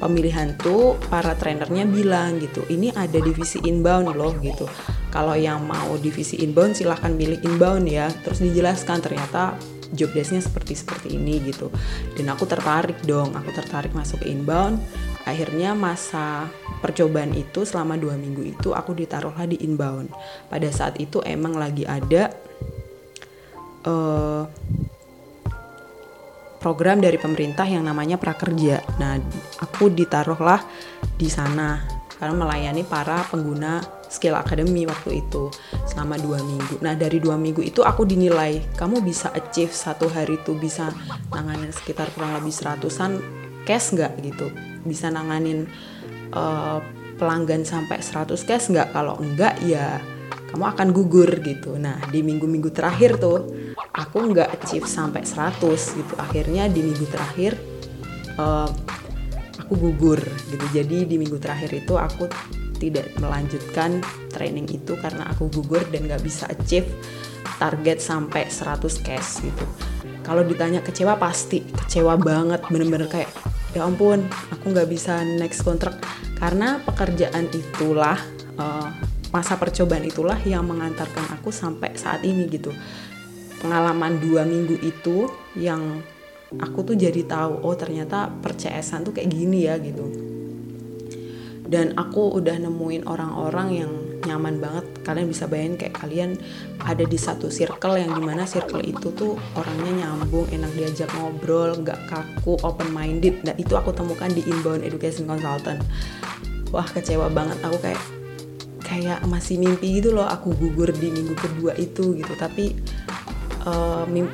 pemilihan 0.00 0.56
tuh 0.56 0.96
para 1.12 1.36
trainernya 1.36 1.84
bilang 1.84 2.40
gitu 2.40 2.64
ini 2.72 2.88
ada 2.96 3.20
divisi 3.20 3.60
inbound 3.62 4.16
loh 4.16 4.32
gitu. 4.40 4.64
Kalau 5.12 5.36
yang 5.36 5.66
mau 5.68 5.94
divisi 6.00 6.40
inbound 6.40 6.74
silahkan 6.74 7.12
pilih 7.12 7.38
inbound 7.44 7.84
ya. 7.86 8.08
Terus 8.24 8.40
dijelaskan 8.40 8.98
ternyata 9.04 9.54
job 9.92 10.14
desknya 10.14 10.40
seperti 10.40 10.72
seperti 10.78 11.08
ini 11.20 11.42
gitu. 11.44 11.68
Dan 12.16 12.32
aku 12.32 12.48
tertarik 12.48 13.04
dong 13.04 13.36
aku 13.36 13.52
tertarik 13.52 13.92
masuk 13.92 14.24
inbound. 14.24 14.80
Akhirnya 15.28 15.76
masa 15.76 16.48
percobaan 16.80 17.36
itu 17.36 17.68
selama 17.68 18.00
dua 18.00 18.16
minggu 18.16 18.56
itu 18.56 18.72
aku 18.72 18.96
ditaruhlah 18.96 19.44
di 19.44 19.60
inbound. 19.60 20.08
Pada 20.48 20.66
saat 20.72 20.96
itu 20.96 21.20
emang 21.26 21.60
lagi 21.60 21.84
ada 21.84 22.32
uh, 23.84 24.48
program 26.60 27.00
dari 27.00 27.16
pemerintah 27.16 27.64
yang 27.64 27.88
namanya 27.88 28.20
prakerja. 28.20 28.84
Nah, 29.00 29.16
aku 29.64 29.88
ditaruhlah 29.88 30.60
di 31.16 31.26
sana 31.32 31.80
karena 32.20 32.36
melayani 32.36 32.84
para 32.84 33.24
pengguna 33.32 33.80
skill 34.10 34.36
academy 34.36 34.84
waktu 34.84 35.24
itu 35.24 35.48
selama 35.88 36.20
dua 36.20 36.42
minggu. 36.44 36.82
Nah 36.84 36.92
dari 36.92 37.16
dua 37.22 37.40
minggu 37.40 37.64
itu 37.64 37.80
aku 37.80 38.04
dinilai 38.04 38.60
kamu 38.76 39.00
bisa 39.00 39.32
achieve 39.32 39.72
satu 39.72 40.10
hari 40.12 40.36
itu 40.36 40.52
bisa 40.58 40.92
nanganin 41.32 41.72
sekitar 41.72 42.12
kurang 42.12 42.36
lebih 42.36 42.52
seratusan 42.52 43.22
cash 43.64 43.96
nggak 43.96 44.20
gitu, 44.20 44.52
bisa 44.84 45.08
nanganin 45.08 45.64
uh, 46.34 46.82
pelanggan 47.16 47.62
sampai 47.62 48.02
100 48.02 48.36
cash 48.44 48.68
nggak? 48.68 48.90
Kalau 48.92 49.16
enggak 49.22 49.56
ya 49.64 50.02
kamu 50.50 50.64
akan 50.66 50.88
gugur 50.90 51.30
gitu. 51.40 51.78
Nah 51.78 52.02
di 52.10 52.20
minggu-minggu 52.26 52.70
terakhir 52.74 53.22
tuh 53.22 53.46
aku 53.94 54.18
nggak 54.34 54.60
achieve 54.60 54.86
sampai 54.86 55.22
100 55.22 55.62
gitu. 55.70 56.14
Akhirnya 56.18 56.66
di 56.66 56.82
minggu 56.82 57.06
terakhir 57.06 57.54
uh, 58.36 58.70
aku 59.62 59.74
gugur 59.78 60.20
gitu. 60.50 60.66
Jadi 60.74 61.06
di 61.06 61.16
minggu 61.16 61.38
terakhir 61.38 61.70
itu 61.70 61.94
aku 61.94 62.26
tidak 62.80 63.12
melanjutkan 63.20 64.00
training 64.32 64.66
itu 64.72 64.96
karena 64.98 65.28
aku 65.28 65.52
gugur 65.52 65.84
dan 65.92 66.08
nggak 66.08 66.24
bisa 66.24 66.48
achieve 66.48 66.88
target 67.60 68.02
sampai 68.02 68.48
100 68.48 69.06
cash 69.06 69.44
gitu. 69.44 69.64
Kalau 70.26 70.42
ditanya 70.42 70.82
kecewa 70.82 71.14
pasti 71.14 71.62
kecewa 71.62 72.18
banget. 72.18 72.66
Bener-bener 72.66 73.06
kayak 73.06 73.30
ya 73.70 73.86
ampun 73.86 74.26
aku 74.50 74.74
nggak 74.74 74.90
bisa 74.90 75.22
next 75.22 75.62
kontrak 75.62 75.94
karena 76.42 76.82
pekerjaan 76.82 77.46
itulah 77.54 78.18
uh, 78.58 78.90
masa 79.30 79.54
percobaan 79.54 80.02
itulah 80.02 80.38
yang 80.42 80.66
mengantarkan 80.66 81.38
aku 81.38 81.54
sampai 81.54 81.94
saat 81.94 82.22
ini 82.26 82.50
gitu. 82.50 82.74
Pengalaman 83.62 84.18
dua 84.18 84.42
minggu 84.42 84.78
itu 84.82 85.30
yang 85.54 86.02
aku 86.58 86.82
tuh 86.82 86.96
jadi 86.98 87.22
tahu 87.22 87.62
oh 87.62 87.76
ternyata 87.78 88.26
percesan 88.42 89.06
tuh 89.06 89.14
kayak 89.14 89.30
gini 89.30 89.70
ya 89.70 89.78
gitu. 89.78 90.06
Dan 91.70 91.94
aku 91.94 92.34
udah 92.34 92.58
nemuin 92.58 93.06
orang-orang 93.06 93.68
yang 93.70 93.92
nyaman 94.26 94.58
banget. 94.58 94.84
Kalian 95.06 95.30
bisa 95.30 95.46
bayangin 95.46 95.78
kayak 95.78 95.94
kalian 96.02 96.30
ada 96.82 97.06
di 97.06 97.14
satu 97.14 97.46
circle 97.46 97.94
yang 97.94 98.10
di 98.10 98.22
mana 98.26 98.42
circle 98.42 98.82
itu 98.82 99.14
tuh 99.14 99.38
orangnya 99.54 100.02
nyambung 100.02 100.50
enak 100.50 100.74
diajak 100.74 101.10
ngobrol 101.14 101.78
nggak 101.78 102.10
kaku 102.10 102.58
open 102.66 102.90
minded 102.90 103.38
dan 103.46 103.54
itu 103.54 103.78
aku 103.78 103.94
temukan 103.94 104.26
di 104.34 104.42
inbound 104.50 104.82
education 104.82 105.30
consultant. 105.30 105.78
Wah 106.74 106.86
kecewa 106.90 107.30
banget. 107.30 107.62
Aku 107.62 107.78
kayak 107.78 108.02
kayak 108.90 109.22
masih 109.30 109.62
mimpi 109.62 110.02
gitu 110.02 110.10
loh 110.10 110.26
aku 110.26 110.50
gugur 110.58 110.90
di 110.90 111.14
minggu 111.14 111.38
kedua 111.38 111.78
itu 111.78 112.18
gitu. 112.18 112.34
Tapi 112.34 112.74
uh, 113.62 114.02
mim 114.10 114.26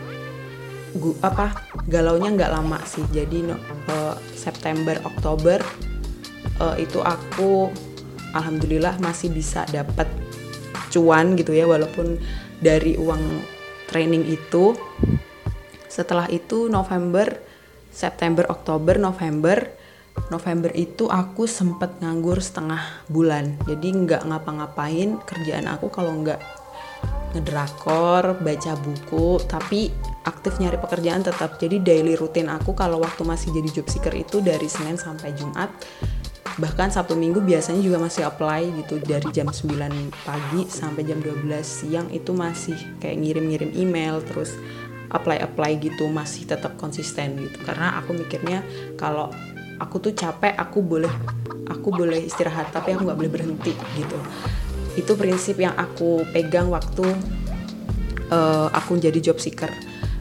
gu, 0.96 1.12
apa 1.20 1.60
galaunya 1.84 2.32
nggak 2.32 2.52
lama 2.56 2.80
sih. 2.88 3.04
Jadi 3.12 3.44
no, 3.44 3.60
uh, 3.92 4.16
September 4.32 4.96
Oktober 5.04 5.60
uh, 6.64 6.76
itu 6.80 7.04
aku 7.04 7.68
alhamdulillah 8.32 8.96
masih 8.96 9.28
bisa 9.28 9.68
dapat 9.68 10.08
cuan 10.88 11.36
gitu 11.36 11.52
ya. 11.52 11.68
Walaupun 11.68 12.16
dari 12.56 12.96
uang 12.96 13.44
training 13.92 14.24
itu 14.24 14.72
setelah 15.92 16.32
itu 16.32 16.72
November 16.72 17.28
September 17.92 18.48
Oktober 18.48 18.96
November 18.96 19.75
November 20.32 20.74
itu 20.74 21.06
aku 21.06 21.46
sempet 21.46 22.02
nganggur 22.02 22.42
setengah 22.42 23.06
bulan 23.06 23.54
jadi 23.64 23.88
nggak 23.94 24.22
ngapa-ngapain 24.26 25.22
kerjaan 25.22 25.70
aku 25.70 25.86
kalau 25.88 26.12
nggak 26.18 26.40
ngedrakor, 27.36 28.40
baca 28.40 28.72
buku, 28.80 29.36
tapi 29.44 29.92
aktif 30.24 30.56
nyari 30.56 30.80
pekerjaan 30.80 31.20
tetap. 31.20 31.60
Jadi 31.60 31.84
daily 31.84 32.16
rutin 32.16 32.48
aku 32.48 32.72
kalau 32.72 33.04
waktu 33.04 33.22
masih 33.28 33.52
jadi 33.52 33.80
job 33.80 33.86
seeker 33.92 34.14
itu 34.16 34.40
dari 34.40 34.64
Senin 34.66 34.96
sampai 34.96 35.36
Jumat. 35.36 35.68
Bahkan 36.56 36.88
Sabtu 36.88 37.12
Minggu 37.12 37.44
biasanya 37.44 37.84
juga 37.84 38.00
masih 38.00 38.24
apply 38.24 38.72
gitu 38.80 38.96
dari 39.04 39.28
jam 39.28 39.52
9 39.52 39.76
pagi 40.24 40.64
sampai 40.64 41.04
jam 41.04 41.20
12 41.20 41.44
siang 41.60 42.08
itu 42.08 42.32
masih 42.32 42.96
kayak 42.96 43.20
ngirim-ngirim 43.20 43.76
email 43.76 44.24
terus 44.24 44.56
apply-apply 45.12 45.76
gitu 45.76 46.08
masih 46.08 46.48
tetap 46.48 46.80
konsisten 46.80 47.36
gitu. 47.36 47.60
Karena 47.60 48.00
aku 48.00 48.16
mikirnya 48.16 48.64
kalau 48.96 49.28
aku 49.80 49.96
tuh 50.00 50.12
capek 50.16 50.56
aku 50.56 50.82
boleh 50.82 51.10
aku 51.66 51.88
boleh 51.90 52.22
istirahat 52.22 52.70
tapi 52.70 52.94
aku 52.94 53.06
nggak 53.06 53.18
boleh 53.18 53.32
berhenti 53.32 53.72
gitu. 53.98 54.18
Itu 54.96 55.12
prinsip 55.18 55.60
yang 55.60 55.76
aku 55.76 56.24
pegang 56.32 56.72
waktu 56.72 57.04
uh, 58.30 58.68
aku 58.72 58.96
jadi 58.96 59.18
job 59.20 59.38
seeker. 59.42 59.70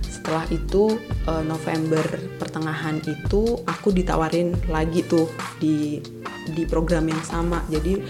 Setelah 0.04 0.46
itu 0.50 0.98
uh, 1.30 1.44
November 1.46 2.04
pertengahan 2.42 2.98
itu 3.06 3.62
aku 3.64 3.94
ditawarin 3.94 4.58
lagi 4.68 5.06
tuh 5.06 5.30
di 5.62 6.02
di 6.50 6.64
program 6.66 7.06
yang 7.06 7.22
sama. 7.22 7.62
Jadi 7.70 8.02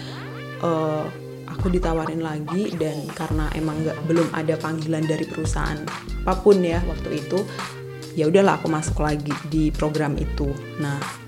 uh, 0.64 1.04
aku 1.46 1.72
ditawarin 1.72 2.24
lagi 2.24 2.72
dan 2.76 3.04
karena 3.12 3.48
emang 3.56 3.84
nggak 3.84 3.98
belum 4.08 4.28
ada 4.32 4.56
panggilan 4.60 5.04
dari 5.04 5.24
perusahaan 5.24 5.80
apa 6.26 6.42
pun 6.42 6.58
ya 6.58 6.82
waktu 6.90 7.22
itu 7.22 7.38
ya 8.18 8.26
udahlah 8.26 8.58
aku 8.58 8.66
masuk 8.66 8.98
lagi 8.98 9.30
di 9.46 9.70
program 9.70 10.18
itu. 10.18 10.50
Nah 10.82 11.25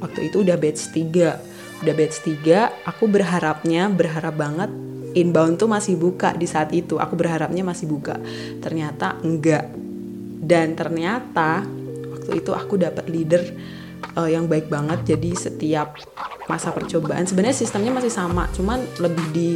waktu 0.00 0.32
itu 0.32 0.42
udah 0.42 0.56
batch 0.56 0.92
3 0.92 1.84
udah 1.84 1.94
batch 1.96 2.16
3 2.24 2.88
aku 2.88 3.04
berharapnya 3.08 3.88
berharap 3.88 4.36
banget 4.36 4.70
inbound 5.14 5.58
tuh 5.58 5.66
masih 5.66 5.98
buka 5.98 6.34
di 6.38 6.46
saat 6.46 6.70
itu. 6.70 6.98
Aku 6.98 7.18
berharapnya 7.18 7.66
masih 7.66 7.90
buka. 7.90 8.14
Ternyata 8.62 9.18
enggak. 9.26 9.66
Dan 10.40 10.78
ternyata 10.78 11.66
waktu 12.14 12.40
itu 12.40 12.54
aku 12.54 12.78
dapat 12.78 13.10
leader 13.10 13.42
uh, 14.14 14.30
yang 14.30 14.46
baik 14.46 14.70
banget. 14.70 15.16
Jadi 15.16 15.34
setiap 15.34 15.98
masa 16.50 16.74
percobaan 16.74 17.22
sebenarnya 17.30 17.62
sistemnya 17.62 17.94
masih 17.94 18.10
sama 18.10 18.50
cuman 18.50 18.82
lebih 18.98 19.26
di 19.30 19.50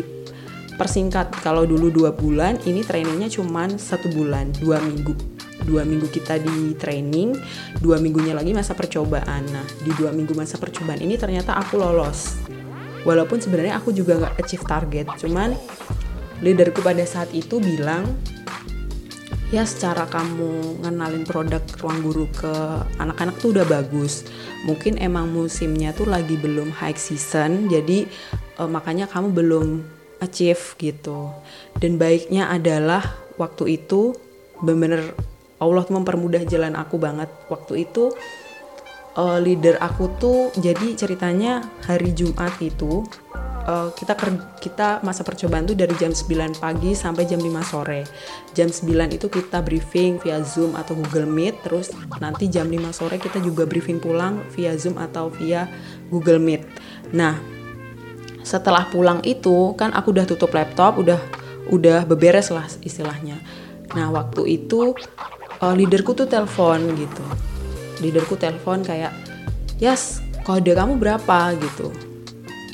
persingkat 0.79 1.43
kalau 1.43 1.67
dulu 1.67 1.91
dua 1.91 2.15
bulan 2.15 2.55
ini 2.71 2.87
trainingnya 2.87 3.27
cuman 3.35 3.83
satu 3.83 4.07
bulan 4.15 4.55
dua 4.63 4.79
minggu 4.79 5.34
dua 5.65 5.83
minggu 5.83 6.07
kita 6.13 6.39
di 6.39 6.77
training 6.77 7.35
dua 7.81 7.99
minggunya 7.99 8.37
lagi 8.37 8.53
masa 8.53 8.77
percobaan. 8.77 9.49
Nah 9.49 9.67
di 9.83 9.91
dua 9.97 10.13
minggu 10.13 10.37
masa 10.37 10.61
percobaan 10.61 11.01
ini 11.01 11.17
ternyata 11.17 11.57
aku 11.57 11.81
lolos. 11.81 12.39
Walaupun 13.05 13.41
sebenarnya 13.41 13.77
aku 13.81 13.93
juga 13.93 14.17
nggak 14.17 14.35
achieve 14.41 14.65
target 14.65 15.07
cuman 15.21 15.53
leaderku 16.41 16.81
pada 16.85 17.05
saat 17.05 17.33
itu 17.33 17.61
bilang 17.61 18.05
ya 19.53 19.63
secara 19.63 20.09
kamu 20.11 20.83
ngenalin 20.83 21.23
produk 21.23 21.63
ruang 21.79 22.01
guru 22.03 22.27
ke 22.33 22.53
anak-anak 22.99 23.37
tuh 23.39 23.53
udah 23.55 23.67
bagus. 23.69 24.25
Mungkin 24.65 24.97
emang 24.97 25.29
musimnya 25.31 25.93
tuh 25.93 26.09
lagi 26.09 26.41
belum 26.41 26.73
high 26.73 26.97
season 26.97 27.69
jadi 27.69 28.09
uh, 28.57 28.67
makanya 28.67 29.05
kamu 29.07 29.31
belum 29.37 29.67
achieve 30.25 30.75
gitu. 30.81 31.31
Dan 31.77 32.01
baiknya 32.01 32.49
adalah 32.49 33.05
waktu 33.37 33.79
itu 33.79 34.17
bener-bener 34.65 35.13
Allah 35.63 35.87
mempermudah 35.87 36.43
jalan 36.47 36.75
aku 36.75 36.99
banget 36.99 37.31
waktu 37.47 37.87
itu 37.87 38.11
uh, 39.15 39.39
leader 39.39 39.79
aku 39.79 40.11
tuh 40.19 40.51
jadi 40.59 40.99
ceritanya 40.99 41.63
hari 41.87 42.11
Jumat 42.11 42.59
itu 42.59 43.07
uh, 43.67 43.95
kita 43.95 44.19
kita 44.59 44.89
masa 45.07 45.23
percobaan 45.23 45.65
tuh 45.65 45.79
dari 45.79 45.95
jam 45.95 46.11
9 46.11 46.59
pagi 46.59 46.93
sampai 46.93 47.23
jam 47.25 47.39
5 47.39 47.71
sore. 47.71 48.03
Jam 48.53 48.69
9 48.69 49.15
itu 49.15 49.27
kita 49.31 49.63
briefing 49.63 50.19
via 50.19 50.43
Zoom 50.43 50.75
atau 50.75 50.99
Google 50.99 51.31
Meet, 51.31 51.55
terus 51.63 51.95
nanti 52.19 52.51
jam 52.51 52.67
5 52.67 52.91
sore 52.91 53.17
kita 53.23 53.39
juga 53.39 53.65
briefing 53.65 54.03
pulang 54.03 54.43
via 54.53 54.75
Zoom 54.75 54.99
atau 54.99 55.31
via 55.31 55.71
Google 56.11 56.43
Meet. 56.43 56.63
Nah, 57.15 57.39
setelah 58.43 58.91
pulang 58.91 59.23
itu 59.23 59.73
kan 59.79 59.95
aku 59.95 60.11
udah 60.13 60.27
tutup 60.27 60.51
laptop, 60.53 60.99
udah 60.99 61.45
udah 61.73 62.05
beberes 62.05 62.53
lah 62.53 62.69
istilahnya 62.85 63.41
nah 63.95 64.11
waktu 64.11 64.59
itu 64.59 64.93
uh, 65.65 65.73
leaderku 65.73 66.13
tuh 66.13 66.29
telepon 66.29 66.93
gitu. 66.93 67.25
Leaderku 68.05 68.37
telepon 68.37 68.85
kayak 68.85 69.17
Yas 69.81 70.21
kode 70.45 70.77
kamu 70.77 71.01
berapa? 71.01 71.57
gitu. 71.57 71.89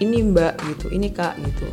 Ini 0.02 0.26
mbak 0.32 0.58
gitu. 0.74 0.86
Ini 0.90 1.14
kak 1.14 1.38
gitu. 1.38 1.68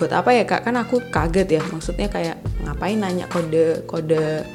Buat 0.00 0.12
apa 0.14 0.30
ya 0.32 0.44
kak? 0.48 0.64
Kan 0.64 0.80
aku 0.80 1.04
kaget 1.12 1.60
ya. 1.60 1.62
Maksudnya 1.68 2.08
kayak 2.08 2.40
ngapain 2.64 2.98
nanya 2.98 3.28
kode 3.30 3.84
kode 3.86 4.46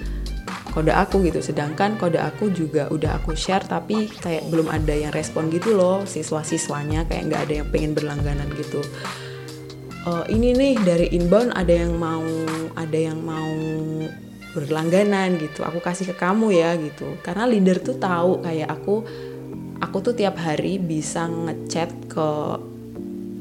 kode 0.74 0.92
aku? 0.92 1.24
gitu. 1.24 1.40
Sedangkan 1.40 1.96
kode 1.96 2.20
aku 2.20 2.52
juga 2.52 2.90
udah 2.92 3.22
aku 3.22 3.38
share 3.38 3.64
tapi 3.64 4.10
kayak 4.10 4.50
belum 4.52 4.68
ada 4.72 4.92
yang 4.92 5.12
respon 5.16 5.48
gitu 5.54 5.76
loh. 5.78 6.04
Siswa-siswanya 6.04 7.08
kayak 7.08 7.32
nggak 7.32 7.42
ada 7.48 7.54
yang 7.64 7.68
pengen 7.72 7.92
berlangganan 7.96 8.50
gitu. 8.60 8.84
Uh, 10.04 10.28
ini 10.28 10.52
nih 10.52 10.76
dari 10.84 11.08
inbound 11.16 11.56
ada 11.56 11.72
yang 11.72 11.96
mau 11.96 12.28
ada 12.76 12.98
yang 13.00 13.24
mau 13.24 13.56
berlangganan 14.54 15.42
gitu. 15.42 15.66
Aku 15.66 15.82
kasih 15.82 16.14
ke 16.14 16.16
kamu 16.16 16.54
ya 16.54 16.78
gitu. 16.78 17.18
Karena 17.26 17.50
leader 17.50 17.82
tuh 17.82 17.98
tahu 17.98 18.46
kayak 18.46 18.70
aku 18.70 19.04
aku 19.82 19.98
tuh 20.00 20.14
tiap 20.16 20.40
hari 20.40 20.80
bisa 20.80 21.28
ngechat 21.28 21.90
ke 22.08 22.30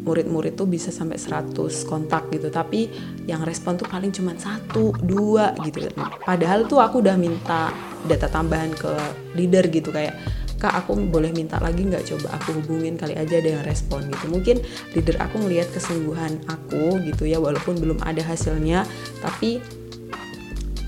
murid-murid 0.03 0.59
tuh 0.59 0.67
bisa 0.67 0.91
sampai 0.91 1.15
100 1.15 1.55
kontak 1.87 2.27
gitu. 2.35 2.51
Tapi 2.51 2.91
yang 3.31 3.47
respon 3.47 3.79
tuh 3.79 3.87
paling 3.87 4.11
cuma 4.11 4.35
satu 4.35 4.91
dua 4.99 5.55
gitu. 5.63 5.87
Padahal 6.27 6.67
tuh 6.67 6.83
aku 6.83 7.05
udah 7.05 7.15
minta 7.15 7.71
data 8.03 8.27
tambahan 8.27 8.75
ke 8.75 8.93
leader 9.39 9.71
gitu. 9.71 9.95
Kayak 9.95 10.19
kak 10.59 10.75
aku 10.75 10.99
boleh 11.07 11.31
minta 11.31 11.59
lagi 11.63 11.87
nggak? 11.87 12.03
Coba 12.07 12.39
aku 12.39 12.59
hubungin 12.59 12.99
kali 12.99 13.15
aja 13.15 13.39
ada 13.39 13.61
yang 13.61 13.65
respon 13.67 14.11
gitu. 14.11 14.27
Mungkin 14.27 14.57
leader 14.99 15.19
aku 15.23 15.39
ngelihat 15.47 15.71
kesungguhan 15.71 16.43
aku 16.51 16.99
gitu 17.07 17.31
ya 17.31 17.39
walaupun 17.39 17.79
belum 17.79 18.03
ada 18.03 18.27
hasilnya. 18.27 18.83
Tapi 19.23 19.82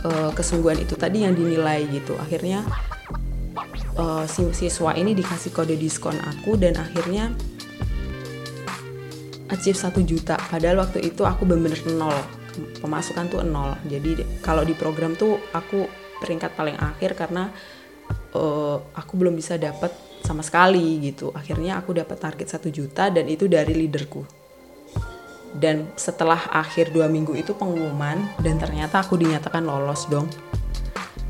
uh, 0.04 0.30
kesungguhan 0.36 0.78
itu 0.78 0.94
tadi 0.94 1.24
yang 1.24 1.34
dinilai 1.34 1.88
gitu. 1.90 2.14
Akhirnya 2.20 2.62
uh, 3.96 4.24
siswa 4.28 4.92
ini 4.94 5.16
dikasih 5.16 5.50
kode 5.50 5.74
diskon 5.74 6.16
aku 6.20 6.60
dan 6.60 6.76
akhirnya 6.78 7.32
achieve 9.50 9.80
1 9.80 9.96
juta. 10.04 10.36
Padahal 10.38 10.84
waktu 10.84 11.02
itu 11.04 11.24
aku 11.24 11.48
bener-bener 11.48 11.80
nol. 11.96 12.16
Pemasukan 12.78 13.26
tuh 13.32 13.42
nol. 13.42 13.74
Jadi 13.88 14.40
kalau 14.44 14.62
di 14.62 14.76
program 14.76 15.18
tuh 15.18 15.40
aku 15.50 15.88
peringkat 16.22 16.54
paling 16.54 16.78
akhir 16.78 17.18
karena 17.18 17.50
uh, 18.36 18.76
aku 18.94 19.12
belum 19.18 19.34
bisa 19.34 19.58
dapat 19.58 19.90
sama 20.24 20.40
sekali 20.40 21.02
gitu. 21.02 21.34
Akhirnya 21.34 21.80
aku 21.80 21.96
dapat 21.96 22.20
target 22.20 22.48
1 22.54 22.70
juta 22.70 23.10
dan 23.10 23.26
itu 23.28 23.50
dari 23.50 23.74
leaderku 23.74 24.43
dan 25.54 25.86
setelah 25.94 26.50
akhir 26.50 26.90
dua 26.90 27.06
minggu 27.06 27.38
itu 27.38 27.54
pengumuman 27.54 28.18
dan 28.42 28.58
ternyata 28.58 29.06
aku 29.06 29.14
dinyatakan 29.14 29.62
lolos 29.62 30.10
dong. 30.10 30.26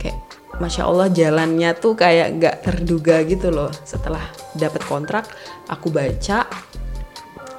Kayak 0.01 0.17
masya 0.57 0.89
allah 0.89 1.13
jalannya 1.13 1.77
tuh 1.77 1.93
kayak 1.93 2.41
nggak 2.41 2.57
terduga 2.65 3.21
gitu 3.29 3.53
loh. 3.53 3.69
Setelah 3.85 4.25
dapat 4.57 4.81
kontrak 4.89 5.29
aku 5.69 5.93
baca 5.93 6.49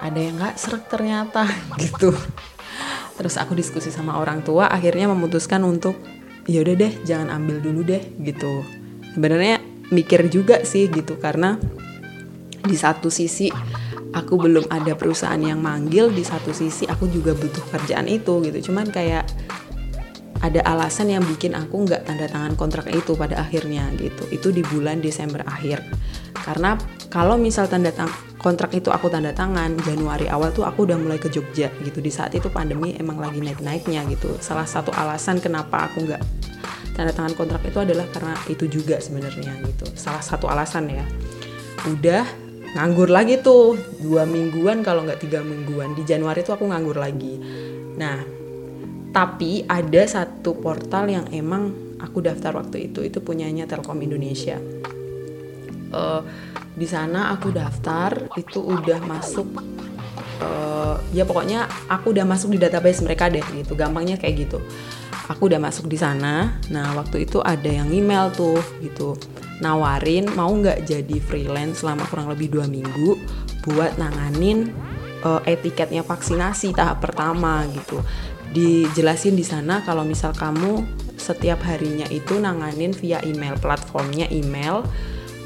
ada 0.01 0.19
yang 0.19 0.41
nggak 0.41 0.57
serak 0.57 0.89
ternyata 0.89 1.45
gitu. 1.83 2.09
Terus 3.15 3.37
aku 3.37 3.53
diskusi 3.53 3.93
sama 3.93 4.17
orang 4.17 4.41
tua 4.41 4.67
akhirnya 4.67 5.07
memutuskan 5.13 5.61
untuk 5.63 5.95
ya 6.49 6.65
udah 6.65 6.75
deh 6.75 6.93
jangan 7.05 7.29
ambil 7.29 7.61
dulu 7.61 7.85
deh 7.85 8.01
gitu. 8.25 8.65
Sebenarnya 9.13 9.61
mikir 9.93 10.27
juga 10.33 10.65
sih 10.65 10.89
gitu. 10.89 11.21
Karena 11.21 11.61
di 12.65 12.73
satu 12.73 13.13
sisi 13.13 13.53
aku 14.15 14.39
belum 14.39 14.71
ada 14.71 14.95
perusahaan 14.95 15.37
yang 15.37 15.59
manggil 15.59 16.07
di 16.07 16.23
satu 16.23 16.55
sisi 16.55 16.87
aku 16.87 17.11
juga 17.11 17.35
butuh 17.35 17.67
kerjaan 17.75 18.07
itu 18.07 18.39
gitu. 18.47 18.71
Cuman 18.71 18.87
kayak 18.87 19.27
ada 20.39 20.61
alasan 20.63 21.11
yang 21.11 21.23
bikin 21.27 21.51
aku 21.51 21.83
nggak 21.83 22.07
tanda 22.07 22.31
tangan 22.31 22.55
kontrak 22.55 22.87
itu 22.95 23.13
pada 23.19 23.43
akhirnya 23.43 23.91
gitu. 23.99 24.23
Itu 24.31 24.55
di 24.55 24.63
bulan 24.63 25.03
Desember 25.03 25.43
akhir. 25.43 25.83
Karena 26.31 26.79
kalau 27.11 27.35
misal 27.35 27.67
tanda 27.67 27.91
tang 27.91 28.07
kontrak 28.39 28.71
itu 28.77 28.93
aku 28.93 29.09
tanda 29.11 29.33
tangan 29.33 29.75
Januari 29.83 30.29
awal 30.29 30.53
tuh 30.53 30.63
aku 30.63 30.87
udah 30.87 30.95
mulai 30.95 31.19
ke 31.19 31.27
Jogja 31.27 31.67
gitu. 31.83 31.99
Di 31.99 32.11
saat 32.13 32.31
itu 32.37 32.47
pandemi 32.47 32.95
emang 32.95 33.19
lagi 33.19 33.43
naik-naiknya 33.43 34.07
gitu. 34.15 34.39
Salah 34.39 34.69
satu 34.69 34.95
alasan 34.95 35.43
kenapa 35.43 35.91
aku 35.91 36.07
nggak 36.07 36.21
tanda 36.95 37.11
tangan 37.11 37.35
kontrak 37.35 37.65
itu 37.67 37.83
adalah 37.83 38.07
karena 38.13 38.37
itu 38.47 38.69
juga 38.71 39.01
sebenarnya 39.03 39.51
gitu. 39.65 39.89
Salah 39.97 40.23
satu 40.23 40.47
alasan 40.47 40.87
ya. 40.87 41.03
Udah 41.89 42.44
nganggur 42.75 43.07
lagi 43.07 43.39
tuh. 43.39 43.79
Dua 44.03 44.27
mingguan 44.27 44.83
kalau 44.83 45.07
nggak 45.07 45.23
tiga 45.23 45.39
mingguan. 45.41 45.95
Di 45.95 46.03
Januari 46.03 46.43
tuh 46.43 46.59
aku 46.59 46.67
nganggur 46.67 46.99
lagi. 46.99 47.39
Nah 47.95 48.19
tapi 49.15 49.63
ada 49.63 50.03
satu 50.03 50.59
portal 50.59 51.07
yang 51.07 51.25
emang 51.31 51.71
aku 52.03 52.19
daftar 52.19 52.59
waktu 52.59 52.91
itu. 52.91 52.99
Itu 53.01 53.23
punyanya 53.23 53.63
Telkom 53.63 54.03
Indonesia. 54.03 54.59
Uh, 55.95 56.21
di 56.75 56.83
sana 56.83 57.31
aku 57.31 57.55
daftar 57.55 58.27
itu 58.35 58.59
udah 58.59 58.99
masuk 59.07 59.47
uh, 60.43 60.99
ya 61.15 61.23
pokoknya 61.23 61.71
aku 61.87 62.11
udah 62.11 62.27
masuk 62.27 62.51
di 62.51 62.59
database 62.59 62.99
mereka 62.99 63.31
deh 63.31 63.43
gitu. 63.55 63.79
Gampangnya 63.79 64.19
kayak 64.19 64.35
gitu. 64.51 64.59
Aku 65.31 65.47
udah 65.47 65.63
masuk 65.63 65.87
di 65.87 65.95
sana. 65.95 66.59
Nah 66.67 66.91
waktu 66.99 67.23
itu 67.23 67.39
ada 67.39 67.71
yang 67.71 67.87
email 67.95 68.35
tuh 68.35 68.59
gitu 68.83 69.15
nawarin 69.63 70.27
mau 70.35 70.51
nggak 70.51 70.83
jadi 70.83 71.17
freelance 71.23 71.83
selama 71.83 72.03
kurang 72.11 72.27
lebih 72.31 72.51
dua 72.51 72.67
minggu 72.67 73.15
buat 73.65 73.95
nanganin 73.95 74.71
uh, 75.23 75.41
etiketnya 75.47 76.03
vaksinasi 76.03 76.75
tahap 76.75 77.03
pertama 77.03 77.63
gitu 77.71 78.03
dijelasin 78.51 79.35
di 79.35 79.43
sana 79.43 79.83
kalau 79.83 80.03
misal 80.07 80.31
kamu 80.31 80.83
setiap 81.15 81.63
harinya 81.65 82.05
itu 82.13 82.37
nanganin 82.37 82.93
via 82.93 83.19
email 83.23 83.57
platformnya 83.57 84.29
email 84.29 84.85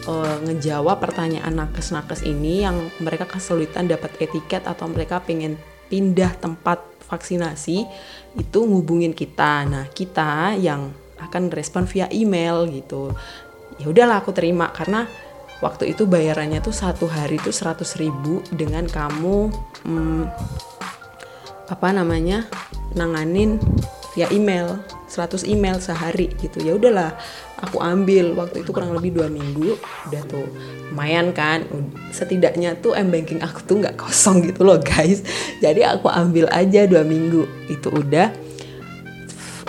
uh, 0.10 0.38
ngejawab 0.46 1.00
pertanyaan 1.00 1.56
nakes-nakes 1.56 2.26
ini 2.26 2.66
yang 2.66 2.90
mereka 3.02 3.30
kesulitan 3.30 3.90
dapat 3.90 4.14
etiket 4.22 4.66
atau 4.66 4.90
mereka 4.90 5.22
pengen 5.22 5.56
pindah 5.90 6.38
tempat 6.38 6.82
vaksinasi 7.10 7.90
itu 8.38 8.60
ngubungin 8.62 9.18
kita. 9.18 9.66
Nah, 9.66 9.86
kita 9.90 10.54
yang 10.56 10.94
akan 11.18 11.50
respon 11.50 11.90
via 11.90 12.06
email 12.14 12.70
gitu. 12.70 13.12
Ya 13.80 13.88
udahlah 13.88 14.20
aku 14.20 14.36
terima 14.36 14.70
karena 14.76 15.08
waktu 15.64 15.96
itu 15.96 16.04
bayarannya 16.04 16.60
tuh 16.60 16.76
satu 16.76 17.08
hari 17.08 17.40
tuh 17.40 17.56
100 17.56 17.84
ribu 18.00 18.44
dengan 18.52 18.88
kamu 18.88 19.52
hmm, 19.88 20.24
apa 21.72 21.88
namanya 21.96 22.48
nanganin 22.96 23.60
via 24.16 24.28
email 24.36 24.84
100 25.10 25.50
email 25.50 25.82
sehari 25.82 26.30
gitu. 26.38 26.62
Ya 26.62 26.78
udahlah 26.78 27.18
aku 27.66 27.82
ambil. 27.82 28.38
Waktu 28.38 28.62
itu 28.62 28.70
kurang 28.70 28.94
lebih 28.94 29.18
dua 29.18 29.28
minggu 29.28 29.74
udah 30.12 30.22
tuh 30.30 30.46
lumayan 30.94 31.34
kan. 31.34 31.66
Setidaknya 32.14 32.78
tuh 32.78 32.94
m 32.94 33.10
banking 33.10 33.42
aku 33.42 33.66
tuh 33.66 33.82
nggak 33.82 33.98
kosong 33.98 34.46
gitu 34.46 34.62
loh 34.62 34.78
guys. 34.78 35.26
Jadi 35.64 35.82
aku 35.82 36.08
ambil 36.14 36.46
aja 36.54 36.86
dua 36.86 37.02
minggu. 37.02 37.50
Itu 37.66 37.90
udah 37.90 38.30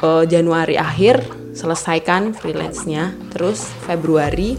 uh, 0.05 0.25
Januari 0.29 0.77
akhir 0.77 1.40
selesaikan 1.61 2.33
freelance-nya. 2.33 3.13
Terus 3.37 3.69
Februari 3.85 4.57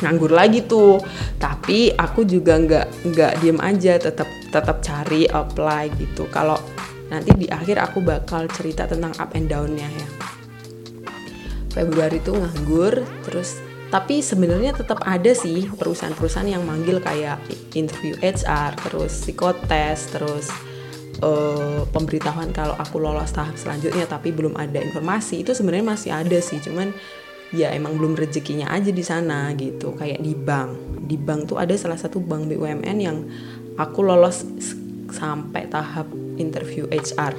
nganggur 0.00 0.32
lagi 0.32 0.64
tuh. 0.64 0.96
Tapi 1.36 1.92
aku 1.92 2.24
juga 2.24 2.56
nggak 2.56 2.86
nggak 3.12 3.32
diem 3.44 3.60
aja 3.60 4.00
tetap 4.00 4.28
tetap 4.48 4.80
cari 4.80 5.28
apply 5.28 5.92
gitu. 6.00 6.24
Kalau 6.32 6.56
nanti 7.12 7.36
di 7.36 7.46
akhir 7.52 7.76
aku 7.76 8.00
bakal 8.00 8.48
cerita 8.48 8.88
tentang 8.88 9.12
up 9.20 9.36
and 9.36 9.52
down-nya 9.52 9.84
ya. 9.86 10.08
Februari 11.70 12.18
itu 12.18 12.34
nganggur 12.34 13.04
terus 13.22 13.60
tapi 13.90 14.22
sebenarnya 14.22 14.70
tetap 14.70 15.02
ada 15.02 15.34
sih 15.34 15.66
perusahaan-perusahaan 15.66 16.46
yang 16.46 16.62
manggil 16.62 17.02
kayak 17.02 17.42
interview 17.74 18.14
HR 18.22 18.78
terus 18.86 19.26
psikotes 19.26 20.14
terus 20.14 20.46
uh, 21.20 21.82
pemberitahuan 21.88 22.50
kalau 22.50 22.74
aku 22.76 23.00
lolos 23.00 23.32
tahap 23.32 23.56
selanjutnya 23.56 24.04
tapi 24.08 24.32
belum 24.34 24.56
ada 24.56 24.80
informasi. 24.80 25.44
Itu 25.44 25.56
sebenarnya 25.56 25.86
masih 25.86 26.10
ada 26.12 26.38
sih 26.40 26.58
cuman 26.60 26.92
ya 27.50 27.74
emang 27.74 27.98
belum 27.98 28.14
rezekinya 28.14 28.68
aja 28.72 28.90
di 28.90 29.04
sana 29.04 29.52
gitu. 29.56 29.96
Kayak 29.96 30.20
di 30.20 30.32
bank. 30.34 30.70
Di 31.06 31.16
bank 31.20 31.54
tuh 31.54 31.58
ada 31.60 31.72
salah 31.76 31.98
satu 32.00 32.18
bank 32.18 32.50
BUMN 32.50 32.98
yang 32.98 33.24
aku 33.78 34.04
lolos 34.04 34.44
sampai 35.10 35.66
tahap 35.66 36.06
interview 36.38 36.86
HR 36.88 37.36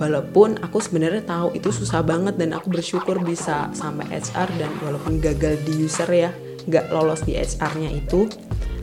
walaupun 0.00 0.58
aku 0.64 0.80
sebenarnya 0.80 1.22
tahu 1.22 1.52
itu 1.54 1.70
susah 1.70 2.00
banget 2.00 2.34
dan 2.40 2.56
aku 2.56 2.72
bersyukur 2.72 3.20
bisa 3.22 3.68
sampai 3.76 4.08
HR 4.10 4.48
dan 4.56 4.72
walaupun 4.80 5.20
gagal 5.20 5.60
di 5.68 5.84
user 5.84 6.08
ya 6.08 6.32
nggak 6.66 6.88
lolos 6.90 7.22
di 7.28 7.36
HR-nya 7.36 7.92
itu 7.92 8.26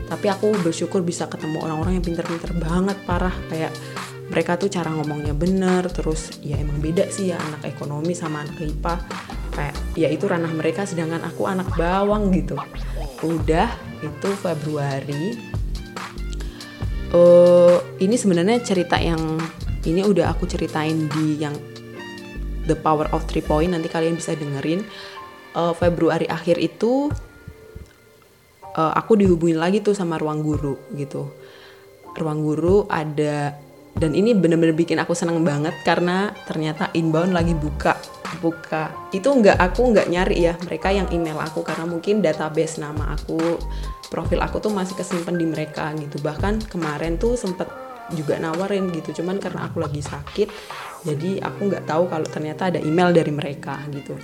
tapi 0.07 0.31
aku 0.31 0.55
bersyukur 0.63 1.03
bisa 1.03 1.27
ketemu 1.27 1.59
orang-orang 1.67 1.99
yang 1.99 2.05
pinter-pinter 2.05 2.55
banget 2.55 2.95
parah. 3.03 3.35
Kayak 3.51 3.75
mereka 4.27 4.59
tuh 4.59 4.67
cara 4.67 4.91
ngomongnya 4.91 5.31
bener 5.31 5.87
terus 5.87 6.35
ya 6.43 6.59
emang 6.59 6.83
beda 6.83 7.07
sih 7.07 7.31
ya 7.31 7.39
anak 7.39 7.63
ekonomi 7.63 8.11
sama 8.11 8.43
anak 8.43 8.59
IPA 8.59 8.95
kayak 9.55 9.75
ya 9.97 10.07
itu 10.11 10.25
ranah 10.29 10.51
mereka 10.53 10.85
sedangkan 10.85 11.23
aku 11.25 11.49
anak 11.49 11.71
bawang 11.73 12.29
gitu. 12.35 12.59
Udah 13.25 13.71
itu 14.03 14.29
Februari. 14.37 15.33
Uh, 17.07 17.79
ini 18.03 18.19
sebenarnya 18.19 18.59
cerita 18.61 18.99
yang 18.99 19.39
ini 19.87 20.03
udah 20.03 20.35
aku 20.35 20.43
ceritain 20.43 21.07
di 21.07 21.39
yang 21.39 21.55
The 22.67 22.75
Power 22.75 23.07
of 23.15 23.23
Three 23.25 23.41
Point 23.41 23.73
nanti 23.73 23.87
kalian 23.87 24.19
bisa 24.19 24.35
dengerin. 24.35 24.83
Uh, 25.57 25.73
Februari 25.73 26.29
akhir 26.29 26.61
itu 26.61 27.09
uh, 28.77 28.93
aku 28.93 29.17
dihubungin 29.17 29.57
lagi 29.57 29.81
tuh 29.81 29.97
sama 29.97 30.21
ruang 30.21 30.45
guru 30.45 30.77
gitu. 30.93 31.33
Ruang 32.13 32.45
guru 32.45 32.85
ada 32.91 33.57
dan 33.97 34.13
ini 34.13 34.37
bener-bener 34.37 34.77
bikin 34.77 35.01
aku 35.01 35.17
seneng 35.17 35.41
banget 35.41 35.73
karena 35.81 36.29
ternyata 36.45 36.93
inbound 36.93 37.33
lagi 37.33 37.57
buka 37.57 37.97
buka. 38.37 38.93
Itu 39.09 39.33
nggak 39.33 39.57
aku 39.57 39.93
nggak 39.93 40.07
nyari 40.13 40.37
ya 40.45 40.53
mereka 40.61 40.93
yang 40.93 41.09
email 41.09 41.41
aku 41.41 41.65
karena 41.65 41.89
mungkin 41.89 42.21
database 42.21 42.77
nama 42.77 43.17
aku 43.17 43.57
profil 44.13 44.39
aku 44.45 44.61
tuh 44.61 44.71
masih 44.71 44.93
kesimpan 44.93 45.35
di 45.35 45.45
mereka 45.49 45.89
gitu. 45.97 46.21
Bahkan 46.21 46.69
kemarin 46.69 47.17
tuh 47.17 47.33
sempet 47.33 47.67
juga 48.13 48.39
nawarin 48.39 48.87
gitu 48.95 49.19
cuman 49.19 49.35
karena 49.35 49.67
aku 49.67 49.83
lagi 49.83 49.99
sakit 49.99 50.47
jadi 51.03 51.43
aku 51.43 51.67
nggak 51.67 51.91
tahu 51.91 52.07
kalau 52.07 52.23
ternyata 52.23 52.71
ada 52.71 52.79
email 52.79 53.11
dari 53.11 53.31
mereka 53.35 53.83
gitu. 53.91 54.15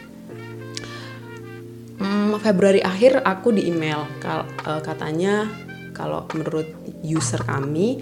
Hmm, 1.99 2.35
Februari 2.39 2.79
akhir 2.83 3.23
aku 3.23 3.55
di 3.55 3.67
email 3.67 4.03
uh, 4.23 4.81
katanya 4.83 5.47
kalau 5.95 6.25
menurut 6.33 6.67
user 7.03 7.43
kami 7.43 8.01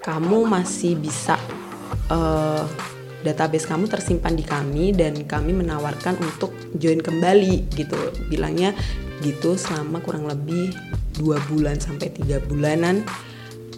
kamu 0.00 0.46
masih 0.46 0.96
bisa 0.96 1.36
uh, 2.08 2.64
database 3.26 3.66
kamu 3.66 3.90
tersimpan 3.90 4.32
di 4.38 4.46
kami 4.46 4.94
dan 4.94 5.26
kami 5.26 5.52
menawarkan 5.52 6.16
untuk 6.22 6.54
join 6.78 7.02
kembali 7.02 7.66
gitu. 7.74 7.98
Bilangnya 8.30 8.72
gitu 9.20 9.58
selama 9.58 9.98
kurang 9.98 10.30
lebih 10.30 10.70
dua 11.18 11.42
bulan 11.50 11.82
sampai 11.82 12.14
tiga 12.14 12.38
bulanan 12.46 13.02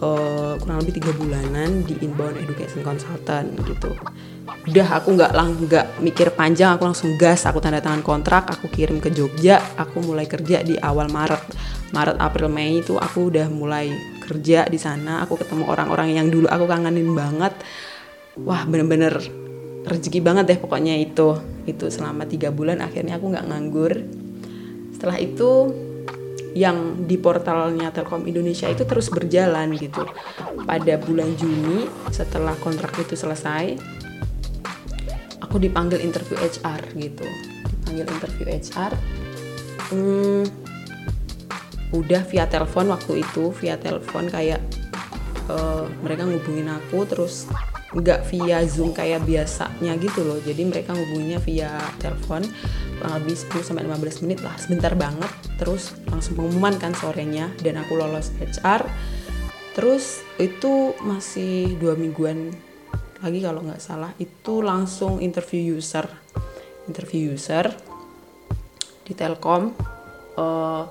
uh, 0.01 0.53
kurang 0.61 0.85
lebih 0.85 1.01
tiga 1.01 1.11
bulanan 1.17 1.81
di 1.85 1.97
inbound 2.05 2.37
education 2.37 2.85
consultant 2.85 3.49
gitu 3.65 3.97
udah 4.61 4.87
aku 5.01 5.17
nggak 5.17 5.31
lang 5.33 5.49
nggak 5.57 5.85
mikir 6.03 6.31
panjang. 6.35 6.77
Aku 6.77 6.85
langsung 6.85 7.17
gas 7.17 7.47
aku 7.49 7.57
tanda 7.57 7.81
tangan 7.81 8.05
kontrak 8.05 8.49
aku 8.49 8.69
kirim 8.69 9.01
ke 9.01 9.09
Jogja. 9.09 9.57
Aku 9.77 10.03
mulai 10.05 10.29
kerja 10.29 10.61
di 10.61 10.77
awal 10.77 11.09
Maret. 11.09 11.41
Maret 11.91 12.17
April 12.21 12.47
Mei 12.47 12.79
itu 12.79 12.95
aku 12.95 13.33
udah 13.33 13.47
mulai 13.51 13.91
kerja 14.23 14.69
di 14.69 14.79
sana. 14.79 15.25
Aku 15.25 15.35
ketemu 15.35 15.67
orang-orang 15.67 16.15
yang 16.15 16.27
dulu 16.31 16.47
aku 16.47 16.65
kangenin 16.69 17.11
banget. 17.11 17.53
Wah 18.39 18.63
bener-bener 18.63 19.17
rezeki 19.83 20.21
banget 20.21 20.55
deh 20.55 20.59
pokoknya 20.61 20.95
itu. 20.95 21.35
Itu 21.65 21.89
selama 21.89 22.29
tiga 22.29 22.53
bulan 22.53 22.79
akhirnya 22.79 23.17
aku 23.17 23.33
nggak 23.33 23.45
nganggur. 23.49 23.93
Setelah 24.95 25.17
itu 25.17 25.73
yang 26.51 27.07
di 27.07 27.15
portalnya 27.15 27.95
Telkom 27.95 28.27
Indonesia 28.27 28.67
itu 28.67 28.83
terus 28.83 29.07
berjalan 29.07 29.71
gitu. 29.75 30.03
Pada 30.67 30.95
bulan 30.99 31.31
Juni 31.39 31.87
setelah 32.11 32.55
kontrak 32.59 32.91
itu 32.99 33.15
selesai, 33.15 33.79
aku 35.51 35.59
dipanggil 35.59 35.99
interview 35.99 36.39
HR 36.39 36.95
gitu. 36.95 37.27
Dipanggil 37.67 38.07
interview 38.07 38.45
HR. 38.47 38.95
Hmm, 39.91 40.47
udah 41.91 42.23
via 42.31 42.47
telepon 42.47 42.87
waktu 42.87 43.19
itu, 43.19 43.51
via 43.59 43.75
telepon 43.75 44.31
kayak 44.31 44.63
uh, 45.51 45.91
mereka 45.99 46.23
ngubungin 46.23 46.71
aku 46.71 47.03
terus 47.03 47.51
nggak 47.91 48.23
via 48.31 48.63
zoom 48.63 48.95
kayak 48.95 49.27
biasanya 49.27 49.99
gitu 49.99 50.23
loh 50.23 50.39
jadi 50.39 50.63
mereka 50.63 50.95
ngubunginnya 50.95 51.43
via 51.43 51.75
telepon 51.99 52.39
kurang 52.95 53.19
lebih 53.19 53.35
10 53.35 53.67
sampai 53.67 53.83
15 53.83 54.23
menit 54.23 54.39
lah 54.39 54.55
sebentar 54.55 54.95
banget 54.95 55.27
terus 55.59 55.91
langsung 56.07 56.39
pengumuman 56.39 56.79
kan 56.79 56.95
sorenya 56.95 57.51
dan 57.59 57.83
aku 57.83 57.99
lolos 57.99 58.31
HR 58.39 58.87
terus 59.75 60.23
itu 60.39 60.95
masih 61.03 61.75
dua 61.83 61.99
mingguan 61.99 62.55
lagi 63.21 63.39
kalau 63.41 63.61
nggak 63.61 63.81
salah 63.81 64.11
itu 64.17 64.65
langsung 64.65 65.21
interview 65.21 65.77
user 65.77 66.05
interview 66.89 67.37
user 67.37 67.69
di 69.05 69.13
Telkom 69.13 69.71
uh, 70.37 70.83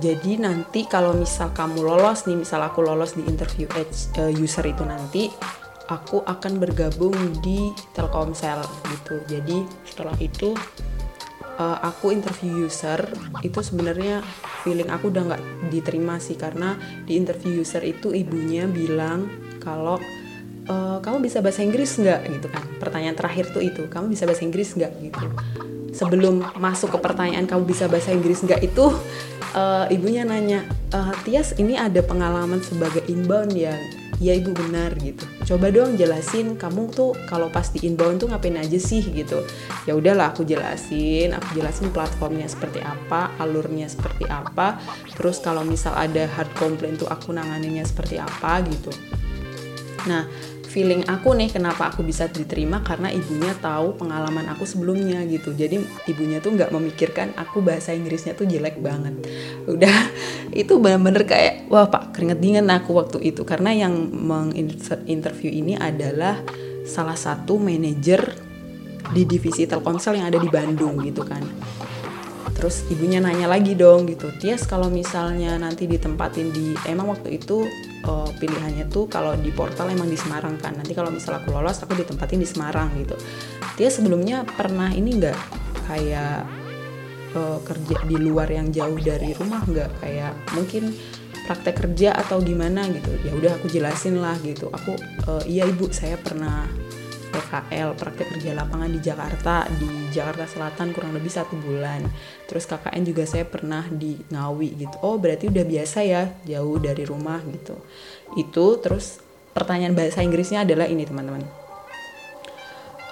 jadi 0.00 0.40
nanti 0.40 0.88
kalau 0.88 1.12
misal 1.12 1.52
kamu 1.52 1.84
lolos 1.84 2.24
nih 2.24 2.40
misal 2.40 2.64
aku 2.64 2.80
lolos 2.80 3.12
di 3.12 3.28
interview 3.28 3.68
uh, 3.76 4.32
user 4.32 4.64
itu 4.64 4.88
nanti 4.88 5.28
aku 5.92 6.24
akan 6.24 6.56
bergabung 6.56 7.12
di 7.44 7.68
Telkomsel 7.92 8.64
gitu. 8.88 9.20
Jadi 9.28 9.68
setelah 9.84 10.16
itu 10.16 10.56
uh, 11.60 11.78
aku 11.84 12.16
interview 12.16 12.64
user 12.64 13.04
itu 13.44 13.60
sebenarnya 13.60 14.24
feeling 14.64 14.88
aku 14.88 15.12
udah 15.12 15.22
nggak 15.28 15.42
diterima 15.68 16.16
sih 16.16 16.40
karena 16.40 16.80
di 17.04 17.20
interview 17.20 17.60
user 17.60 17.84
itu 17.84 18.16
ibunya 18.16 18.64
bilang 18.64 19.28
kalau 19.60 20.00
uh, 20.68 20.98
kamu 21.02 21.24
bisa 21.24 21.38
bahasa 21.40 21.64
Inggris 21.64 21.98
nggak? 21.98 22.20
Gitu 22.28 22.46
kan. 22.50 22.62
Pertanyaan 22.78 23.16
terakhir 23.16 23.50
tuh 23.50 23.62
itu 23.62 23.86
kamu 23.88 24.12
bisa 24.12 24.26
bahasa 24.28 24.42
Inggris 24.44 24.74
nggak? 24.74 24.92
Gitu. 25.00 25.24
Sebelum 25.92 26.40
masuk 26.56 26.96
ke 26.96 26.98
pertanyaan 26.98 27.44
kamu 27.44 27.68
bisa 27.68 27.86
bahasa 27.86 28.14
Inggris 28.14 28.40
nggak? 28.40 28.60
itu 28.64 28.86
uh, 29.52 29.86
ibunya 29.92 30.24
nanya 30.24 30.64
uh, 30.92 31.12
Tias 31.24 31.56
ini 31.60 31.76
ada 31.76 32.00
pengalaman 32.00 32.60
sebagai 32.64 33.04
inbound 33.08 33.52
ya? 33.56 33.76
Ya 34.22 34.38
ibu 34.38 34.54
benar 34.54 34.94
gitu. 35.02 35.26
Coba 35.42 35.74
dong 35.74 35.98
jelasin 35.98 36.54
kamu 36.54 36.94
tuh 36.94 37.10
kalau 37.26 37.50
pas 37.50 37.66
di 37.74 37.82
inbound 37.82 38.22
tuh 38.22 38.30
ngapain 38.30 38.54
aja 38.54 38.78
sih? 38.78 39.02
Gitu. 39.02 39.42
Ya 39.82 39.98
udahlah 39.98 40.30
aku 40.30 40.46
jelasin 40.46 41.34
aku 41.34 41.58
jelasin 41.58 41.90
platformnya 41.90 42.46
seperti 42.46 42.78
apa 42.86 43.34
alurnya 43.42 43.90
seperti 43.90 44.30
apa 44.30 44.78
terus 45.18 45.42
kalau 45.42 45.66
misal 45.66 45.98
ada 45.98 46.30
hard 46.38 46.54
complaint 46.54 47.02
tuh 47.02 47.10
aku 47.10 47.34
nanganinnya 47.34 47.82
seperti 47.82 48.22
apa 48.22 48.62
gitu. 48.62 48.94
Nah 50.06 50.30
feeling 50.72 51.04
aku 51.04 51.36
nih 51.36 51.52
kenapa 51.52 51.92
aku 51.92 52.00
bisa 52.00 52.32
diterima? 52.32 52.80
Karena 52.80 53.12
ibunya 53.12 53.52
tahu 53.60 54.00
pengalaman 54.00 54.48
aku 54.48 54.64
sebelumnya 54.64 55.20
gitu. 55.28 55.52
Jadi 55.52 55.84
ibunya 56.08 56.40
tuh 56.40 56.56
nggak 56.56 56.72
memikirkan 56.72 57.36
aku 57.36 57.60
bahasa 57.60 57.92
Inggrisnya 57.92 58.32
tuh 58.32 58.48
jelek 58.48 58.80
banget. 58.80 59.12
Udah 59.68 59.92
itu 60.64 60.80
bener-bener 60.80 61.28
kayak 61.28 61.68
wah 61.68 61.92
pak 61.92 62.16
keringet 62.16 62.40
dingin 62.40 62.72
aku 62.72 62.96
waktu 62.96 63.20
itu. 63.20 63.44
Karena 63.44 63.76
yang 63.76 63.92
menginterview 64.08 65.52
ini 65.52 65.76
adalah 65.76 66.40
salah 66.88 67.20
satu 67.20 67.60
manajer 67.60 68.32
di 69.12 69.28
divisi 69.28 69.68
Telkomsel 69.68 70.16
yang 70.16 70.32
ada 70.32 70.40
di 70.40 70.48
Bandung 70.48 71.04
gitu 71.04 71.20
kan. 71.20 71.44
Terus 72.56 72.86
ibunya 72.88 73.18
nanya 73.18 73.50
lagi 73.50 73.74
dong 73.74 74.06
gitu 74.06 74.30
Tias 74.38 74.64
kalau 74.70 74.86
misalnya 74.86 75.58
nanti 75.58 75.84
ditempatin 75.90 76.54
di 76.54 76.72
emang 76.86 77.10
waktu 77.10 77.42
itu 77.42 77.66
uh, 78.06 78.30
pilihannya 78.38 78.90
tuh 78.90 79.06
kalau 79.06 79.34
di 79.38 79.50
portal 79.54 79.90
emang 79.90 80.10
di 80.10 80.18
Semarang 80.18 80.58
kan. 80.58 80.74
Nanti 80.78 80.92
kalau 80.92 81.10
misal 81.10 81.38
aku 81.38 81.54
lolos 81.54 81.82
aku 81.82 81.94
ditempatin 81.98 82.40
di 82.42 82.48
Semarang 82.48 82.92
gitu. 82.98 83.16
Tias 83.78 83.98
sebelumnya 83.98 84.44
pernah 84.44 84.90
ini 84.92 85.18
nggak 85.18 85.38
kayak 85.86 86.46
uh, 87.34 87.58
kerja 87.62 87.96
di 88.06 88.16
luar 88.18 88.48
yang 88.50 88.70
jauh 88.70 88.98
dari 88.98 89.34
rumah 89.34 89.62
nggak? 89.64 89.90
Kayak 90.02 90.32
mungkin 90.54 90.94
praktek 91.46 91.74
kerja 91.74 92.14
atau 92.14 92.38
gimana 92.38 92.86
gitu. 92.90 93.10
Ya 93.26 93.32
udah 93.34 93.52
aku 93.58 93.66
jelasin 93.70 94.18
lah 94.22 94.38
gitu. 94.42 94.70
Aku 94.70 94.94
uh, 95.26 95.42
iya 95.46 95.66
ibu 95.66 95.90
saya 95.90 96.18
pernah 96.18 96.66
PKL 97.32 97.96
praktek 97.96 98.36
kerja 98.36 98.52
lapangan 98.52 98.92
di 98.92 99.00
Jakarta. 99.00 99.64
Di 99.72 100.12
Jakarta 100.12 100.44
Selatan 100.44 100.92
kurang 100.92 101.16
lebih 101.16 101.32
satu 101.32 101.56
bulan. 101.56 102.04
Terus 102.44 102.68
KKN 102.68 103.02
juga 103.08 103.24
saya 103.24 103.48
pernah 103.48 103.88
di 103.88 104.20
Ngawi 104.28 104.68
gitu. 104.76 104.96
Oh 105.00 105.16
berarti 105.16 105.48
udah 105.48 105.64
biasa 105.64 105.98
ya 106.04 106.28
jauh 106.44 106.76
dari 106.76 107.02
rumah 107.08 107.40
gitu. 107.48 107.80
Itu 108.36 108.78
terus 108.84 109.18
pertanyaan 109.56 109.96
bahasa 109.96 110.20
Inggrisnya 110.20 110.68
adalah 110.68 110.84
ini 110.84 111.08
teman-teman. 111.08 111.42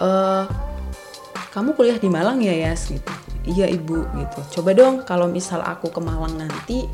Uh, 0.01 0.45
kamu 1.51 1.75
kuliah 1.75 1.99
di 1.99 2.07
Malang 2.13 2.45
ya 2.45 2.53
Yas? 2.53 2.93
Gitu. 2.93 3.13
Iya 3.49 3.73
ibu 3.73 4.05
gitu. 4.05 4.61
Coba 4.61 4.77
dong 4.77 5.03
kalau 5.09 5.27
misal 5.27 5.65
aku 5.65 5.89
ke 5.89 6.01
Malang 6.05 6.37
nanti 6.37 6.85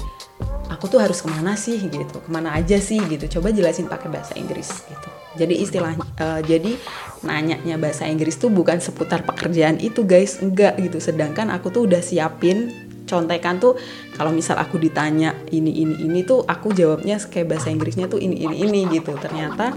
aku 0.77 0.93
tuh 0.93 1.01
harus 1.01 1.25
ke 1.25 1.29
mana 1.33 1.57
sih 1.57 1.81
gitu? 1.81 2.21
Ke 2.21 2.29
mana 2.29 2.53
aja 2.53 2.77
sih 2.77 3.01
gitu? 3.09 3.41
Coba 3.41 3.49
jelasin 3.49 3.89
pakai 3.89 4.12
bahasa 4.12 4.37
Inggris 4.37 4.69
gitu. 4.69 5.09
Jadi 5.41 5.65
istilahnya 5.65 6.05
uh, 6.21 6.41
jadi 6.45 6.77
nanyanya 7.25 7.81
bahasa 7.81 8.05
Inggris 8.05 8.37
tuh 8.37 8.53
bukan 8.53 8.77
seputar 8.85 9.25
pekerjaan 9.25 9.81
itu 9.81 10.05
guys. 10.05 10.45
Enggak 10.45 10.77
gitu. 10.77 11.01
Sedangkan 11.01 11.49
aku 11.49 11.73
tuh 11.73 11.89
udah 11.89 12.05
siapin 12.05 12.85
contekan 13.07 13.62
tuh 13.62 13.79
kalau 14.19 14.35
misal 14.35 14.59
aku 14.59 14.83
ditanya 14.83 15.31
ini 15.55 15.71
ini 15.71 15.95
ini 16.03 16.27
tuh 16.27 16.43
aku 16.43 16.75
jawabnya 16.75 17.17
kayak 17.23 17.55
bahasa 17.55 17.71
Inggrisnya 17.73 18.11
tuh 18.12 18.21
ini 18.21 18.45
ini 18.45 18.57
ini 18.69 18.81
gitu. 18.93 19.17
Ternyata 19.17 19.73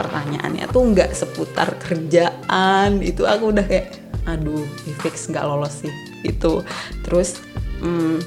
pertanyaannya 0.00 0.64
tuh 0.72 0.82
nggak 0.96 1.12
seputar 1.12 1.76
kerjaan. 1.76 3.04
Itu 3.04 3.28
aku 3.28 3.52
udah 3.52 3.66
kayak 3.68 4.00
aduh 4.24 4.64
fix 5.04 5.28
nggak 5.28 5.44
lolos 5.44 5.84
sih. 5.84 5.92
Itu 6.24 6.64
terus 7.04 7.40
hmm, 7.84 8.20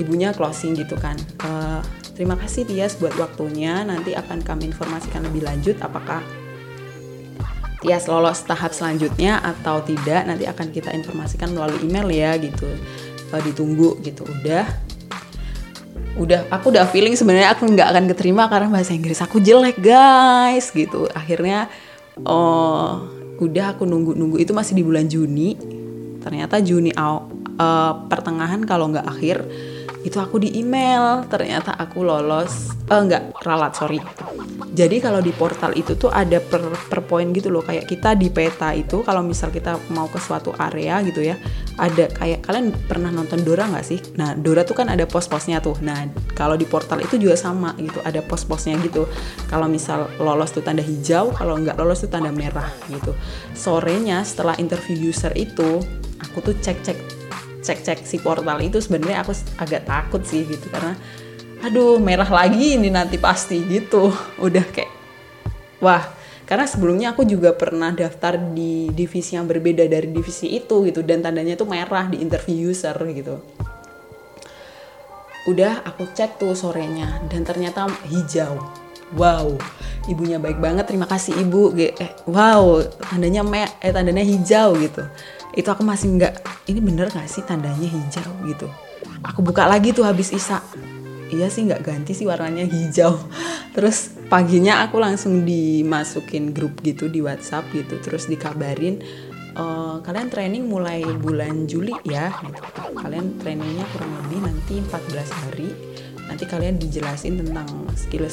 ibunya 0.00 0.34
closing 0.34 0.74
gitu 0.74 0.98
kan 0.98 1.14
uh, 1.46 1.80
Terima 2.14 2.38
kasih 2.38 2.62
Tias 2.62 2.94
buat 3.02 3.12
waktunya. 3.18 3.82
Nanti 3.82 4.14
akan 4.14 4.38
kami 4.46 4.70
informasikan 4.70 5.26
lebih 5.26 5.42
lanjut 5.42 5.76
apakah 5.82 6.22
Tias 7.82 8.06
lolos 8.06 8.46
tahap 8.46 8.70
selanjutnya 8.70 9.42
atau 9.42 9.82
tidak. 9.82 10.22
Nanti 10.22 10.46
akan 10.46 10.70
kita 10.70 10.94
informasikan 10.94 11.50
melalui 11.50 11.82
email 11.82 12.06
ya 12.14 12.38
gitu. 12.38 12.70
E, 13.28 13.34
ditunggu 13.50 13.98
gitu. 14.06 14.22
Udah. 14.22 14.64
Udah, 16.14 16.46
aku 16.54 16.70
udah 16.70 16.86
feeling 16.86 17.18
sebenarnya 17.18 17.50
aku 17.50 17.66
nggak 17.66 17.90
akan 17.90 18.04
keterima 18.14 18.46
karena 18.46 18.70
bahasa 18.70 18.94
Inggris 18.94 19.18
aku 19.18 19.42
jelek 19.42 19.82
guys 19.82 20.70
gitu. 20.70 21.10
Akhirnya 21.10 21.66
oh 22.22 23.10
udah 23.42 23.74
aku 23.74 23.82
nunggu-nunggu 23.82 24.38
itu 24.38 24.54
masih 24.54 24.78
di 24.78 24.86
bulan 24.86 25.10
Juni 25.10 25.58
ternyata 26.22 26.62
Juni 26.62 26.94
aw, 26.94 27.26
uh, 27.58 28.06
pertengahan 28.06 28.62
kalau 28.62 28.94
nggak 28.94 29.02
akhir 29.02 29.42
itu 30.04 30.20
aku 30.20 30.36
di 30.36 30.60
email 30.60 31.24
ternyata 31.32 31.72
aku 31.80 32.04
lolos. 32.04 32.76
Eh 32.92 33.00
enggak 33.00 33.32
ralat 33.40 33.72
sorry. 33.72 33.98
Jadi 34.76 35.00
kalau 35.00 35.24
di 35.24 35.32
portal 35.32 35.72
itu 35.72 35.96
tuh 35.96 36.12
ada 36.12 36.36
per, 36.44 36.60
per 36.92 37.00
poin 37.08 37.24
gitu 37.32 37.48
loh. 37.48 37.64
Kayak 37.64 37.88
kita 37.88 38.12
di 38.12 38.28
peta 38.28 38.76
itu 38.76 39.00
kalau 39.00 39.24
misal 39.24 39.48
kita 39.48 39.80
mau 39.96 40.04
ke 40.12 40.20
suatu 40.20 40.52
area 40.60 41.00
gitu 41.00 41.24
ya 41.24 41.40
ada 41.80 42.06
kayak 42.06 42.46
kalian 42.46 42.70
pernah 42.86 43.08
nonton 43.10 43.40
Dora 43.42 43.64
nggak 43.64 43.86
sih? 43.86 43.98
Nah 44.20 44.36
Dora 44.36 44.62
tuh 44.62 44.76
kan 44.76 44.92
ada 44.92 45.08
pos-posnya 45.08 45.64
tuh. 45.64 45.80
Nah 45.80 46.04
kalau 46.36 46.54
di 46.60 46.68
portal 46.68 47.00
itu 47.00 47.16
juga 47.16 47.40
sama 47.40 47.72
gitu 47.80 48.04
ada 48.04 48.20
pos-posnya 48.20 48.76
gitu. 48.84 49.08
Kalau 49.48 49.66
misal 49.72 50.12
lolos 50.20 50.52
tuh 50.52 50.60
tanda 50.60 50.84
hijau 50.84 51.32
kalau 51.32 51.56
nggak 51.56 51.80
lolos 51.80 52.04
tuh 52.04 52.12
tanda 52.12 52.28
merah 52.28 52.68
gitu. 52.92 53.16
Sorenya 53.56 54.20
setelah 54.20 54.52
interview 54.60 55.08
user 55.08 55.32
itu 55.32 55.80
aku 56.20 56.38
tuh 56.44 56.54
cek-cek 56.60 57.13
cek-cek 57.64 58.04
si 58.04 58.20
portal 58.20 58.60
itu 58.60 58.76
sebenarnya 58.78 59.24
aku 59.24 59.32
agak 59.56 59.88
takut 59.88 60.20
sih 60.22 60.44
gitu 60.44 60.68
karena 60.68 60.92
aduh 61.64 61.96
merah 61.96 62.28
lagi 62.28 62.76
ini 62.76 62.92
nanti 62.92 63.16
pasti 63.16 63.64
gitu. 63.64 64.12
Udah 64.36 64.64
kayak 64.68 64.92
wah 65.80 66.04
karena 66.44 66.68
sebelumnya 66.68 67.16
aku 67.16 67.24
juga 67.24 67.56
pernah 67.56 67.88
daftar 67.88 68.36
di 68.36 68.92
divisi 68.92 69.32
yang 69.32 69.48
berbeda 69.48 69.88
dari 69.88 70.12
divisi 70.12 70.52
itu 70.52 70.84
gitu 70.84 71.00
dan 71.00 71.24
tandanya 71.24 71.56
tuh 71.56 71.64
merah 71.64 72.04
di 72.12 72.20
interview 72.20 72.68
user 72.68 72.94
gitu. 73.16 73.40
Udah 75.48 75.80
aku 75.88 76.12
cek 76.12 76.36
tuh 76.36 76.52
sorenya 76.52 77.24
dan 77.32 77.48
ternyata 77.48 77.88
hijau. 78.12 78.60
Wow 79.16 79.56
ibunya 80.08 80.36
baik 80.36 80.60
banget 80.60 80.84
terima 80.88 81.08
kasih 81.08 81.32
ibu 81.40 81.72
eh, 81.76 81.96
wow 82.28 82.80
tandanya 83.00 83.40
me 83.40 83.64
eh 83.80 83.92
tandanya 83.92 84.24
hijau 84.24 84.76
gitu 84.76 85.04
itu 85.54 85.68
aku 85.70 85.86
masih 85.86 86.18
nggak 86.18 86.34
ini 86.70 86.80
bener 86.82 87.10
gak 87.10 87.30
sih 87.30 87.42
tandanya 87.46 87.86
hijau 87.86 88.30
gitu? 88.46 88.66
Aku 89.22 89.40
buka 89.40 89.64
lagi 89.64 89.94
tuh 89.94 90.04
habis 90.04 90.34
isa. 90.34 90.60
Iya 91.32 91.48
sih 91.48 91.64
nggak 91.66 91.82
ganti 91.82 92.12
sih 92.12 92.26
warnanya 92.28 92.66
hijau. 92.66 93.16
Terus 93.74 94.14
paginya 94.26 94.82
aku 94.82 94.98
langsung 94.98 95.46
dimasukin 95.46 96.50
grup 96.50 96.80
gitu 96.82 97.06
di 97.06 97.20
WhatsApp 97.20 97.68
gitu 97.74 98.00
terus 98.00 98.26
dikabarin 98.26 99.02
e, 99.52 99.64
kalian 100.00 100.28
training 100.32 100.64
mulai 100.64 101.04
bulan 101.04 101.68
Juli 101.68 101.92
ya 102.06 102.32
gitu. 102.40 102.62
kalian 102.98 103.36
trainingnya 103.38 103.84
kurang 103.92 104.12
lebih 104.24 104.38
nanti 104.42 104.74
14 104.80 105.42
hari. 105.44 105.68
Nanti 106.24 106.48
kalian 106.48 106.80
dijelasin 106.80 107.36
tentang 107.36 107.68
skill 107.94 108.24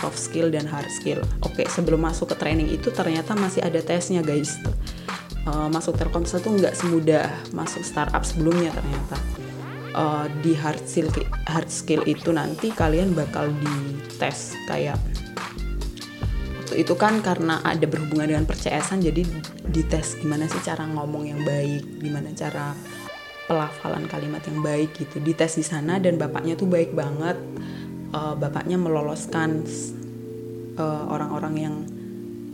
soft 0.00 0.16
skill 0.16 0.48
dan 0.48 0.64
hard 0.64 0.88
skill. 0.88 1.20
Oke 1.44 1.68
sebelum 1.68 2.00
masuk 2.02 2.32
ke 2.32 2.36
training 2.40 2.72
itu 2.72 2.88
ternyata 2.88 3.36
masih 3.36 3.60
ada 3.60 3.84
tesnya 3.84 4.24
guys 4.24 4.56
uh, 5.48 5.68
masuk 5.68 5.96
Telkomsel 5.96 6.40
tuh 6.40 6.56
nggak 6.56 6.74
semudah 6.76 7.28
masuk 7.56 7.84
startup 7.84 8.24
sebelumnya 8.24 8.72
ternyata. 8.72 9.16
Uh, 9.94 10.26
di 10.42 10.58
hard 10.58 10.82
skill 10.90 11.06
hard 11.46 11.70
skill 11.70 12.02
itu 12.02 12.34
nanti 12.34 12.74
kalian 12.74 13.14
bakal 13.14 13.46
dites 13.62 14.58
kayak 14.66 14.98
waktu 16.58 16.82
itu 16.82 16.98
kan 16.98 17.22
karena 17.22 17.62
ada 17.62 17.86
berhubungan 17.86 18.26
dengan 18.26 18.42
percayasan 18.42 18.98
jadi 18.98 19.22
dites 19.70 20.18
gimana 20.18 20.50
sih 20.50 20.58
cara 20.66 20.82
ngomong 20.90 21.30
yang 21.30 21.46
baik 21.46 22.02
gimana 22.02 22.34
cara 22.34 22.74
pelafalan 23.44 24.08
kalimat 24.08 24.42
yang 24.48 24.60
baik 24.64 24.96
gitu. 24.96 25.20
Dites 25.20 25.60
di 25.60 25.64
sana 25.64 26.00
dan 26.00 26.16
bapaknya 26.16 26.56
tuh 26.58 26.68
baik 26.68 26.96
banget. 26.96 27.36
Uh, 28.14 28.34
bapaknya 28.38 28.78
meloloskan 28.78 29.66
orang-orang 30.78 30.78
uh, 30.78 31.04
orang 31.10 31.30
-orang 31.30 31.54
yang 31.58 31.74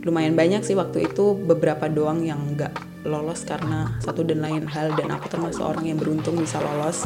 lumayan 0.01 0.33
banyak 0.33 0.65
sih 0.65 0.73
waktu 0.73 1.09
itu 1.09 1.37
beberapa 1.37 1.85
doang 1.85 2.25
yang 2.25 2.41
nggak 2.57 2.73
lolos 3.05 3.45
karena 3.45 3.97
satu 4.01 4.21
dan 4.25 4.41
lain 4.41 4.65
hal 4.65 4.93
dan 4.97 5.09
aku 5.13 5.29
termasuk 5.29 5.61
orang 5.61 5.89
yang 5.89 5.97
beruntung 5.97 6.37
bisa 6.37 6.61
lolos. 6.61 7.05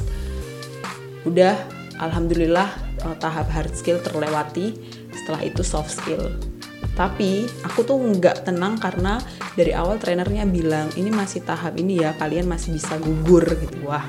Udah 1.27 1.55
alhamdulillah 1.99 2.67
uh, 3.03 3.15
tahap 3.19 3.47
hard 3.51 3.71
skill 3.75 3.99
terlewati. 3.99 4.75
Setelah 5.11 5.41
itu 5.43 5.63
soft 5.63 5.91
skill. 5.91 6.35
Tapi 6.95 7.47
aku 7.67 7.83
tuh 7.83 7.99
nggak 7.99 8.47
tenang 8.47 8.79
karena 8.79 9.19
dari 9.55 9.75
awal 9.75 9.99
trainernya 9.99 10.47
bilang 10.47 10.87
ini 10.95 11.11
masih 11.11 11.43
tahap 11.43 11.75
ini 11.75 11.99
ya 11.99 12.15
kalian 12.15 12.47
masih 12.47 12.75
bisa 12.75 12.95
gugur 12.99 13.43
gitu. 13.43 13.87
Wah 13.87 14.03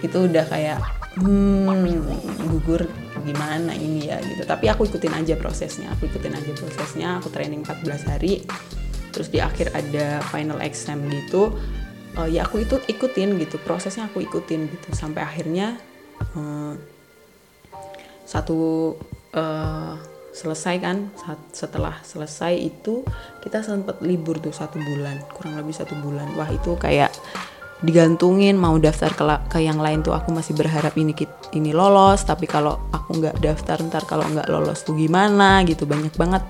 itu 0.00 0.28
udah 0.28 0.44
kayak 0.48 0.80
hmm 1.20 2.00
gugur 2.48 2.88
gimana 3.22 3.72
ini 3.72 4.10
ya 4.10 4.18
gitu. 4.20 4.42
Tapi 4.44 4.68
aku 4.68 4.86
ikutin 4.90 5.14
aja 5.14 5.34
prosesnya 5.38 5.94
aku 5.94 6.10
ikutin 6.10 6.34
aja 6.34 6.52
prosesnya 6.52 7.08
aku 7.22 7.28
training 7.30 7.62
14 7.64 8.10
hari. 8.10 8.42
Terus 9.12 9.28
di 9.28 9.38
akhir 9.38 9.72
ada 9.76 10.24
final 10.28 10.58
exam 10.64 11.04
gitu 11.08 11.54
uh, 12.18 12.28
ya 12.28 12.44
aku 12.44 12.64
itu 12.64 12.76
ikutin 12.88 13.38
gitu 13.40 13.56
prosesnya 13.62 14.10
aku 14.10 14.20
ikutin 14.24 14.68
gitu. 14.68 14.88
Sampai 14.92 15.22
akhirnya 15.24 15.78
uh, 16.36 16.74
satu 18.26 18.94
uh, 19.36 19.94
selesai 20.32 20.80
kan 20.80 21.12
setelah 21.52 22.00
selesai 22.00 22.56
itu 22.56 23.04
kita 23.44 23.60
sempat 23.60 24.00
libur 24.00 24.40
tuh 24.40 24.48
satu 24.48 24.80
bulan 24.80 25.20
kurang 25.36 25.60
lebih 25.60 25.76
satu 25.76 25.92
bulan. 26.00 26.32
Wah 26.34 26.48
itu 26.48 26.72
kayak 26.80 27.12
digantungin 27.82 28.54
mau 28.54 28.78
daftar 28.78 29.10
ke, 29.10 29.24
ke 29.50 29.58
yang 29.58 29.82
lain 29.82 30.06
tuh 30.06 30.14
aku 30.14 30.30
masih 30.30 30.54
berharap 30.54 30.94
ini 30.94 31.12
ini 31.52 31.74
lolos. 31.74 32.22
Tapi 32.22 32.46
kalau 32.46 32.78
aku 32.94 33.18
nggak 33.18 33.42
daftar 33.42 33.82
ntar 33.90 34.06
kalau 34.06 34.24
nggak 34.30 34.46
lolos 34.48 34.86
tuh 34.86 34.94
gimana 34.94 35.66
gitu. 35.66 35.84
Banyak 35.84 36.14
banget 36.14 36.42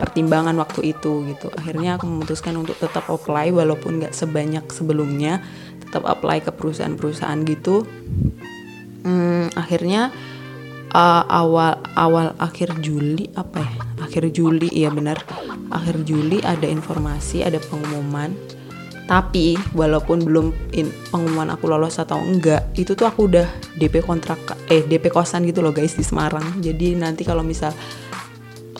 pertimbangan 0.00 0.56
waktu 0.56 0.96
itu 0.96 1.28
gitu. 1.28 1.52
Akhirnya 1.54 2.00
aku 2.00 2.08
memutuskan 2.08 2.56
untuk 2.56 2.80
tetap 2.80 3.04
apply 3.12 3.52
walaupun 3.52 4.00
nggak 4.00 4.16
sebanyak 4.16 4.64
sebelumnya. 4.72 5.44
Tetap 5.84 6.08
apply 6.08 6.48
ke 6.48 6.50
perusahaan-perusahaan 6.56 7.40
gitu. 7.44 7.84
Hmm, 9.04 9.52
akhirnya 9.54 10.10
uh, 10.96 11.24
awal 11.28 11.80
awal 11.94 12.32
akhir 12.40 12.80
Juli 12.80 13.28
apa 13.36 13.60
ya? 13.60 13.72
Akhir 14.08 14.32
Juli 14.32 14.72
iya 14.72 14.88
benar. 14.88 15.20
Akhir 15.68 16.00
Juli 16.08 16.40
ada 16.40 16.64
informasi 16.64 17.44
ada 17.44 17.60
pengumuman 17.60 18.32
tapi 19.08 19.56
walaupun 19.72 20.20
belum 20.20 20.52
in, 20.76 20.92
pengumuman 21.08 21.48
aku 21.48 21.64
lolos 21.64 21.96
atau 21.96 22.20
enggak 22.20 22.68
itu 22.76 22.92
tuh 22.92 23.08
aku 23.08 23.24
udah 23.24 23.48
DP 23.80 24.04
kontrak 24.04 24.36
eh 24.68 24.84
DP 24.84 25.08
kosan 25.08 25.48
gitu 25.48 25.64
loh 25.64 25.72
guys 25.72 25.96
di 25.96 26.04
Semarang. 26.04 26.60
Jadi 26.60 26.92
nanti 26.92 27.24
kalau 27.24 27.40
misal 27.40 27.72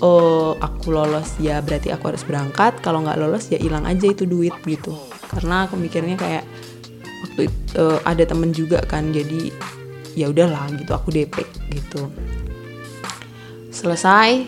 oh 0.04 0.52
aku 0.60 0.92
lolos 0.92 1.40
ya 1.40 1.64
berarti 1.64 1.88
aku 1.88 2.12
harus 2.12 2.28
berangkat. 2.28 2.76
Kalau 2.84 3.00
nggak 3.00 3.16
lolos 3.16 3.48
ya 3.48 3.56
hilang 3.56 3.88
aja 3.88 4.04
itu 4.04 4.28
duit 4.28 4.52
gitu. 4.68 4.92
Karena 5.32 5.64
aku 5.64 5.80
mikirnya 5.80 6.20
kayak 6.20 6.44
waktu 7.24 7.48
itu 7.48 7.80
uh, 7.80 7.96
ada 8.04 8.28
temen 8.28 8.52
juga 8.52 8.84
kan 8.84 9.08
jadi 9.08 9.48
ya 10.12 10.28
udahlah 10.28 10.68
gitu 10.76 10.92
aku 10.92 11.08
DP 11.08 11.40
gitu. 11.72 12.12
Selesai 13.72 14.44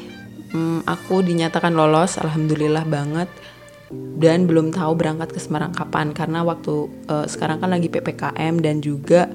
hmm, 0.53 0.85
aku 0.85 1.25
dinyatakan 1.25 1.73
lolos 1.73 2.21
alhamdulillah 2.21 2.85
banget 2.85 3.33
dan 3.91 4.47
belum 4.47 4.71
tahu 4.71 4.95
berangkat 4.95 5.35
ke 5.35 5.41
Semarang 5.43 5.75
kapan 5.75 6.15
karena 6.15 6.47
waktu 6.47 6.87
uh, 7.11 7.27
sekarang 7.27 7.59
kan 7.59 7.75
lagi 7.75 7.91
ppkm 7.91 8.63
dan 8.63 8.79
juga 8.79 9.27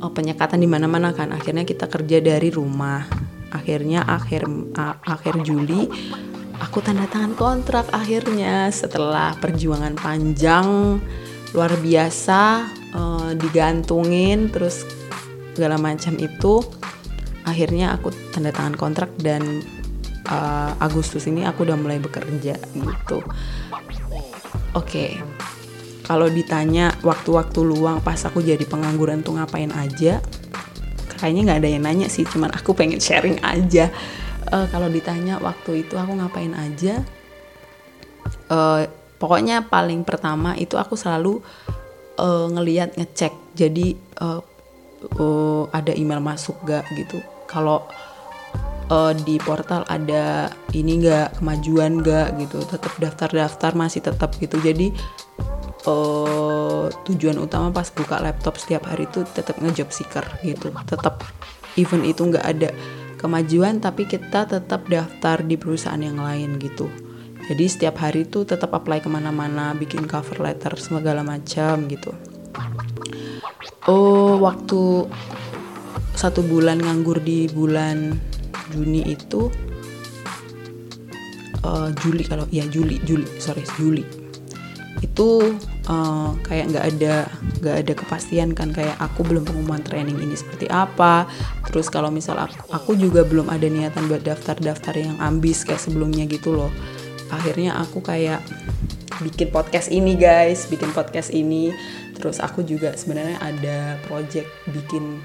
uh, 0.00 0.12
penyekatan 0.12 0.64
di 0.64 0.68
mana-mana 0.68 1.12
kan. 1.12 1.36
Akhirnya 1.36 1.68
kita 1.68 1.84
kerja 1.86 2.24
dari 2.24 2.48
rumah. 2.48 3.04
Akhirnya 3.52 4.04
akhir 4.04 4.44
uh, 4.76 4.96
akhir 5.04 5.44
Juli 5.44 5.88
aku 6.58 6.80
tanda 6.80 7.04
tangan 7.04 7.36
kontrak 7.36 7.92
akhirnya. 7.92 8.72
Setelah 8.72 9.36
perjuangan 9.36 9.92
panjang 10.00 10.98
luar 11.52 11.72
biasa 11.80 12.40
uh, 12.96 13.30
digantungin 13.36 14.52
terus 14.52 14.84
segala 15.56 15.80
macam 15.80 16.14
itu 16.20 16.60
akhirnya 17.48 17.96
aku 17.96 18.12
tanda 18.30 18.52
tangan 18.52 18.76
kontrak 18.76 19.10
dan 19.16 19.64
uh, 20.28 20.72
Agustus 20.78 21.24
ini 21.26 21.42
aku 21.48 21.64
udah 21.64 21.74
mulai 21.74 21.98
bekerja 21.98 22.54
gitu. 22.60 23.18
Oke, 24.76 24.84
okay. 24.84 25.10
kalau 26.04 26.28
ditanya 26.28 26.92
waktu-waktu 27.00 27.60
luang 27.64 28.04
pas 28.04 28.20
aku 28.22 28.44
jadi 28.44 28.62
pengangguran 28.68 29.24
tuh 29.24 29.40
ngapain 29.40 29.72
aja, 29.72 30.20
kayaknya 31.18 31.40
nggak 31.48 31.58
ada 31.64 31.70
yang 31.72 31.84
nanya 31.88 32.08
sih, 32.12 32.28
cuman 32.28 32.52
aku 32.52 32.76
pengen 32.76 33.00
sharing 33.00 33.40
aja. 33.40 33.88
Uh, 34.48 34.68
kalau 34.72 34.88
ditanya 34.88 35.40
waktu 35.40 35.84
itu 35.84 35.96
aku 35.96 36.16
ngapain 36.20 36.52
aja, 36.56 37.04
uh, 38.52 38.84
pokoknya 39.16 39.68
paling 39.68 40.04
pertama 40.04 40.56
itu 40.56 40.76
aku 40.76 40.96
selalu 40.96 41.40
uh, 42.20 42.46
ngeliat 42.52 42.96
ngecek, 42.96 43.32
jadi 43.56 43.96
uh, 44.20 44.40
uh, 45.20 45.64
ada 45.72 45.92
email 45.96 46.20
masuk 46.20 46.60
gak 46.64 46.84
gitu. 46.96 47.20
Kalau 47.48 47.88
uh, 48.88 49.12
di 49.14 49.36
portal 49.40 49.84
ada 49.88 50.52
ini 50.72 51.04
nggak 51.04 51.40
kemajuan 51.40 52.00
nggak 52.00 52.40
gitu 52.40 52.58
tetap 52.66 52.92
daftar-daftar 53.00 53.72
masih 53.76 54.00
tetap 54.04 54.34
gitu. 54.40 54.56
Jadi 54.60 54.92
uh, 55.88 56.88
tujuan 57.08 57.38
utama 57.38 57.72
pas 57.72 57.88
buka 57.92 58.20
laptop 58.20 58.56
setiap 58.60 58.88
hari 58.88 59.08
itu 59.08 59.24
tetap 59.32 59.60
ngejob 59.60 59.88
seeker 59.92 60.24
gitu. 60.44 60.72
Tetap 60.88 61.24
even 61.76 62.04
itu 62.04 62.24
nggak 62.24 62.44
ada 62.44 62.70
kemajuan 63.18 63.82
tapi 63.82 64.06
kita 64.06 64.46
tetap 64.46 64.86
daftar 64.88 65.42
di 65.44 65.54
perusahaan 65.58 66.00
yang 66.00 66.18
lain 66.18 66.56
gitu. 66.58 66.88
Jadi 67.48 67.64
setiap 67.64 67.96
hari 68.04 68.28
tuh 68.28 68.44
tetap 68.44 68.76
apply 68.76 69.00
ke 69.00 69.08
mana-mana 69.08 69.72
bikin 69.72 70.04
cover 70.04 70.36
letter 70.44 70.76
segala 70.76 71.24
macam 71.24 71.88
gitu. 71.88 72.12
Oh 73.88 74.36
waktu 74.36 75.08
satu 76.12 76.44
bulan 76.44 76.82
nganggur 76.82 77.24
di 77.24 77.48
bulan 77.48 78.20
Juni 78.72 79.04
itu 79.04 79.48
uh, 81.64 81.88
Juli 82.02 82.22
kalau 82.24 82.44
ya 82.52 82.64
Juli 82.68 83.00
Juli 83.04 83.26
sorry 83.40 83.64
Juli. 83.76 84.04
Itu 84.98 85.54
uh, 85.86 86.30
kayak 86.42 86.74
nggak 86.74 86.84
ada 86.94 87.14
nggak 87.62 87.76
ada 87.86 87.92
kepastian 87.94 88.50
kan 88.54 88.74
kayak 88.74 88.98
aku 88.98 89.22
belum 89.22 89.46
pengumuman 89.46 89.82
training 89.82 90.18
ini 90.18 90.34
seperti 90.34 90.66
apa. 90.70 91.26
Terus 91.70 91.86
kalau 91.92 92.10
misal 92.10 92.38
aku, 92.38 92.66
aku 92.70 92.90
juga 92.98 93.22
belum 93.22 93.50
ada 93.50 93.66
niatan 93.66 94.10
buat 94.10 94.22
daftar-daftar 94.26 94.94
yang 94.98 95.16
ambis 95.22 95.62
kayak 95.62 95.82
sebelumnya 95.82 96.26
gitu 96.26 96.54
loh. 96.54 96.70
Akhirnya 97.28 97.76
aku 97.78 98.00
kayak 98.00 98.40
bikin 99.18 99.50
podcast 99.50 99.90
ini 99.90 100.14
guys 100.14 100.66
bikin 100.70 100.90
podcast 100.94 101.30
ini. 101.34 101.70
Terus 102.18 102.42
aku 102.42 102.66
juga 102.66 102.98
sebenarnya 102.98 103.38
ada 103.38 103.78
project 104.10 104.50
bikin 104.74 105.22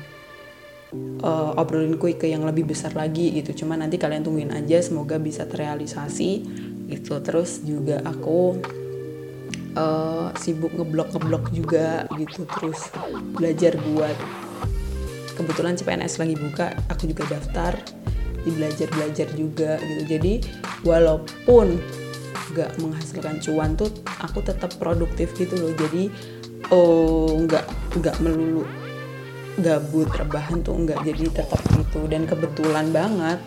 uh, 1.23 1.55
obrolin 1.57 1.95
kue 1.95 2.13
ke 2.19 2.29
yang 2.29 2.43
lebih 2.43 2.67
besar 2.67 2.93
lagi 2.93 3.31
gitu. 3.33 3.63
Cuma 3.63 3.79
nanti 3.79 3.95
kalian 3.95 4.21
tungguin 4.21 4.51
aja 4.51 4.83
semoga 4.83 5.17
bisa 5.17 5.47
terrealisasi. 5.47 6.31
Gitu. 6.91 7.13
Terus 7.23 7.63
juga 7.63 8.03
aku 8.03 8.59
uh, 9.79 10.29
sibuk 10.35 10.75
ngeblok 10.75 11.15
ngeblok 11.15 11.45
juga 11.55 12.05
gitu. 12.19 12.43
Terus 12.45 12.91
belajar 13.33 13.79
buat 13.79 14.17
kebetulan 15.33 15.73
CPNS 15.79 16.21
lagi 16.21 16.35
buka 16.37 16.77
aku 16.93 17.09
juga 17.09 17.25
daftar 17.25 17.73
di 18.43 18.51
belajar 18.53 18.87
belajar 18.91 19.27
juga 19.33 19.79
gitu. 19.81 20.03
Jadi 20.19 20.33
walaupun 20.83 21.79
gak 22.53 22.77
menghasilkan 22.77 23.41
cuan 23.41 23.73
tuh 23.73 23.89
aku 24.21 24.45
tetap 24.45 24.75
produktif 24.77 25.33
gitu 25.33 25.57
loh. 25.57 25.73
Jadi 25.73 26.11
oh 26.69 27.33
nggak 27.43 27.65
nggak 27.97 28.15
melulu 28.21 28.63
gabut 29.61 30.09
rebahan 30.09 30.65
tuh 30.65 30.73
enggak 30.73 31.01
jadi 31.05 31.29
tetap 31.29 31.61
gitu. 31.77 32.09
Dan 32.09 32.25
kebetulan 32.25 32.89
banget 32.89 33.37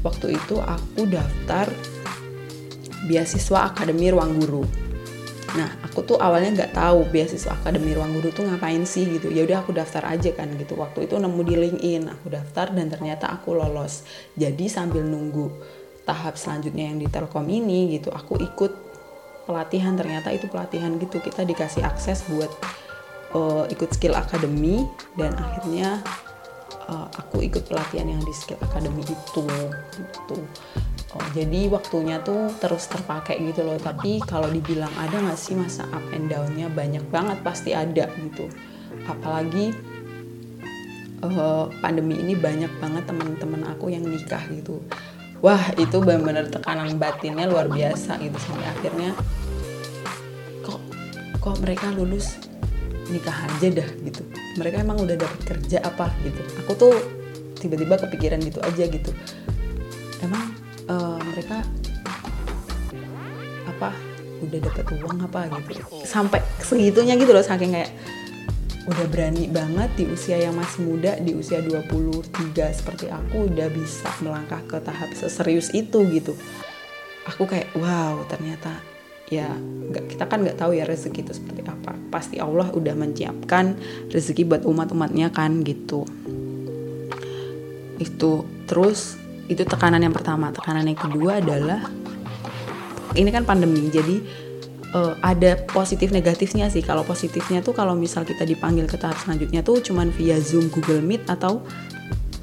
waktu 0.00 0.36
itu 0.36 0.56
aku 0.60 1.04
daftar 1.08 1.68
beasiswa 3.04 3.68
akademi 3.68 4.08
ruang 4.14 4.38
guru. 4.38 4.64
Nah 5.52 5.68
aku 5.84 6.00
tuh 6.06 6.16
awalnya 6.16 6.64
nggak 6.64 6.72
tahu 6.72 7.04
beasiswa 7.12 7.52
akademi 7.52 7.92
ruang 7.92 8.16
guru 8.16 8.32
tuh 8.32 8.48
ngapain 8.48 8.80
sih 8.88 9.04
gitu. 9.04 9.28
Ya 9.28 9.44
udah 9.44 9.60
aku 9.60 9.76
daftar 9.76 10.08
aja 10.08 10.32
kan 10.32 10.48
gitu. 10.56 10.78
Waktu 10.80 11.04
itu 11.10 11.20
nemu 11.20 11.40
di 11.44 11.54
LinkedIn 11.58 12.02
aku 12.08 12.26
daftar 12.32 12.72
dan 12.72 12.88
ternyata 12.88 13.28
aku 13.28 13.52
lolos. 13.52 14.08
Jadi 14.38 14.70
sambil 14.72 15.04
nunggu 15.04 15.52
tahap 16.08 16.40
selanjutnya 16.40 16.88
yang 16.88 16.98
di 16.98 17.06
Telkom 17.06 17.46
ini 17.52 17.92
gitu 18.00 18.08
aku 18.08 18.40
ikut 18.40 18.72
pelatihan. 19.44 19.92
Ternyata 19.92 20.32
itu 20.32 20.48
pelatihan 20.48 20.96
gitu 20.96 21.20
kita 21.20 21.44
dikasih 21.44 21.84
akses 21.84 22.24
buat 22.32 22.48
uh, 23.36 23.64
ikut 23.68 23.90
skill 23.92 24.16
academy 24.16 24.84
dan 25.16 25.34
akhirnya 25.36 26.00
uh, 26.88 27.08
aku 27.16 27.44
ikut 27.44 27.68
pelatihan 27.68 28.08
yang 28.08 28.22
di 28.22 28.32
skill 28.32 28.60
academy 28.62 29.02
itu 29.04 29.44
gitu. 29.96 30.38
Oh, 31.12 31.28
jadi 31.36 31.68
waktunya 31.68 32.24
tuh 32.24 32.48
terus 32.56 32.88
terpakai 32.88 33.36
gitu 33.44 33.68
loh. 33.68 33.76
Tapi 33.76 34.24
kalau 34.24 34.48
dibilang 34.48 34.92
ada 34.96 35.20
nggak 35.20 35.36
sih 35.36 35.52
masa 35.52 35.84
up 35.92 36.04
and 36.16 36.32
downnya? 36.32 36.72
Banyak 36.72 37.04
banget 37.12 37.38
pasti 37.44 37.76
ada 37.76 38.08
gitu. 38.16 38.48
Apalagi 39.04 39.76
uh, 41.20 41.68
pandemi 41.84 42.16
ini 42.16 42.32
banyak 42.32 42.72
banget 42.80 43.04
teman-teman 43.04 43.60
aku 43.76 43.92
yang 43.92 44.08
nikah 44.08 44.40
gitu. 44.48 44.80
Wah 45.44 45.60
itu 45.76 46.00
benar-benar 46.00 46.48
tekanan 46.48 46.96
batinnya 46.96 47.44
luar 47.44 47.68
biasa 47.68 48.16
gitu. 48.16 48.38
Sampai 48.40 48.72
akhirnya 48.72 49.12
kok 50.64 50.80
kok 51.44 51.60
mereka 51.60 51.92
lulus 51.92 52.40
nikah 53.10 53.34
aja 53.34 53.82
dah 53.82 53.88
gitu. 54.04 54.22
Mereka 54.60 54.84
emang 54.84 55.00
udah 55.02 55.16
dapat 55.16 55.40
kerja 55.42 55.78
apa 55.82 56.12
gitu. 56.22 56.42
Aku 56.62 56.72
tuh 56.76 56.94
tiba-tiba 57.58 57.98
kepikiran 57.98 58.38
gitu 58.42 58.58
aja 58.62 58.84
gitu. 58.86 59.10
Emang 60.22 60.54
uh, 60.86 61.18
mereka 61.32 61.66
apa 63.66 63.90
udah 64.42 64.58
dapat 64.58 64.84
uang 65.02 65.18
apa 65.26 65.40
gitu. 65.50 65.82
Sampai 66.06 66.42
segitunya 66.62 67.14
gitu 67.18 67.30
loh 67.30 67.42
saking 67.42 67.74
kayak 67.74 67.90
udah 68.82 69.06
berani 69.06 69.46
banget 69.46 69.94
di 69.94 70.04
usia 70.10 70.42
yang 70.42 70.58
masih 70.58 70.82
muda 70.82 71.14
di 71.22 71.38
usia 71.38 71.62
23 71.62 72.50
seperti 72.74 73.06
aku 73.06 73.46
udah 73.46 73.70
bisa 73.70 74.10
melangkah 74.26 74.58
ke 74.66 74.82
tahap 74.82 75.14
seserius 75.14 75.70
itu 75.70 76.02
gitu. 76.10 76.34
Aku 77.30 77.46
kayak 77.46 77.70
wow 77.78 78.26
ternyata 78.26 78.82
ya 79.32 79.48
nggak 79.92 80.04
kita 80.12 80.24
kan 80.28 80.44
nggak 80.44 80.60
tahu 80.60 80.76
ya 80.76 80.84
rezeki 80.84 81.24
itu 81.24 81.32
seperti 81.32 81.64
apa. 81.64 81.96
Pasti 82.12 82.36
Allah 82.36 82.68
udah 82.68 82.92
menyiapkan 82.92 83.76
rezeki 84.12 84.44
buat 84.44 84.62
umat-umatnya 84.68 85.32
kan 85.32 85.64
gitu. 85.64 86.04
Itu 87.96 88.44
terus 88.68 89.16
itu 89.48 89.64
tekanan 89.64 90.04
yang 90.04 90.12
pertama. 90.12 90.52
Tekanan 90.52 90.84
yang 90.84 91.00
kedua 91.00 91.40
adalah 91.40 91.88
ini 93.16 93.28
kan 93.32 93.44
pandemi 93.44 93.88
jadi 93.88 94.20
uh, 94.92 95.16
ada 95.24 95.56
positif 95.72 96.12
negatifnya 96.12 96.68
sih. 96.68 96.84
Kalau 96.84 97.02
positifnya 97.02 97.64
tuh 97.64 97.72
kalau 97.72 97.96
misal 97.96 98.28
kita 98.28 98.44
dipanggil 98.44 98.84
ke 98.84 99.00
tahap 99.00 99.16
selanjutnya 99.20 99.64
tuh 99.64 99.80
cuman 99.80 100.12
via 100.12 100.36
Zoom 100.38 100.68
Google 100.68 101.00
Meet 101.00 101.26
atau 101.28 101.64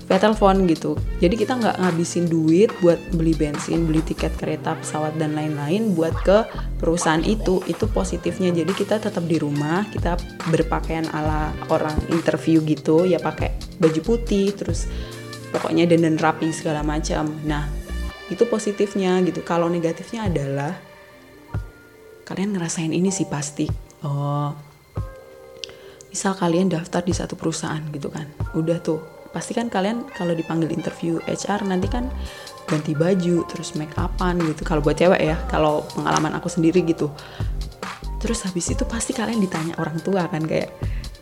via 0.09 0.17
telepon 0.17 0.65
gitu. 0.65 0.97
Jadi 1.21 1.37
kita 1.37 1.53
nggak 1.61 1.77
ngabisin 1.85 2.25
duit 2.25 2.73
buat 2.81 2.97
beli 3.13 3.37
bensin 3.37 3.85
beli 3.85 4.01
tiket 4.01 4.33
kereta 4.41 4.73
pesawat 4.73 5.13
dan 5.21 5.37
lain-lain 5.37 5.93
buat 5.93 6.17
ke 6.25 6.49
perusahaan 6.81 7.21
itu. 7.21 7.61
Itu 7.69 7.85
positifnya. 7.93 8.49
Jadi 8.49 8.73
kita 8.73 8.97
tetap 8.97 9.21
di 9.29 9.37
rumah 9.37 9.85
kita 9.93 10.17
berpakaian 10.49 11.05
ala 11.13 11.53
orang 11.69 11.93
interview 12.09 12.65
gitu. 12.65 13.05
Ya 13.05 13.21
pakai 13.21 13.53
baju 13.77 14.01
putih 14.01 14.49
terus 14.57 14.89
pokoknya 15.53 15.85
dan 15.85 16.17
rapi 16.17 16.49
segala 16.49 16.81
macam. 16.81 17.29
Nah 17.45 17.69
itu 18.33 18.49
positifnya 18.49 19.21
gitu. 19.21 19.45
Kalau 19.45 19.69
negatifnya 19.69 20.25
adalah 20.25 20.73
kalian 22.25 22.57
ngerasain 22.57 22.89
ini 22.89 23.13
sih 23.13 23.29
pasti. 23.29 23.69
Oh 24.01 24.57
misal 26.09 26.33
kalian 26.33 26.73
daftar 26.73 27.05
di 27.05 27.13
satu 27.13 27.37
perusahaan 27.37 27.85
gitu 27.93 28.09
kan. 28.09 28.25
Udah 28.57 28.81
tuh 28.81 29.18
pasti 29.29 29.53
kan 29.53 29.69
kalian 29.69 30.09
kalau 30.17 30.33
dipanggil 30.33 30.73
interview 30.73 31.21
HR 31.29 31.65
nanti 31.69 31.85
kan 31.85 32.09
ganti 32.69 32.93
baju 32.93 33.45
terus 33.49 33.73
make 33.77 33.93
upan 33.97 34.37
gitu. 34.41 34.61
Kalau 34.65 34.81
buat 34.81 34.97
cewek 34.97 35.21
ya 35.21 35.37
kalau 35.49 35.85
pengalaman 35.93 36.37
aku 36.37 36.49
sendiri 36.49 36.85
gitu. 36.85 37.09
Terus 38.21 38.45
habis 38.45 38.69
itu 38.69 38.83
pasti 38.85 39.15
kalian 39.15 39.41
ditanya 39.41 39.73
orang 39.81 39.97
tua 40.01 40.27
kan 40.29 40.43
kayak 40.45 40.69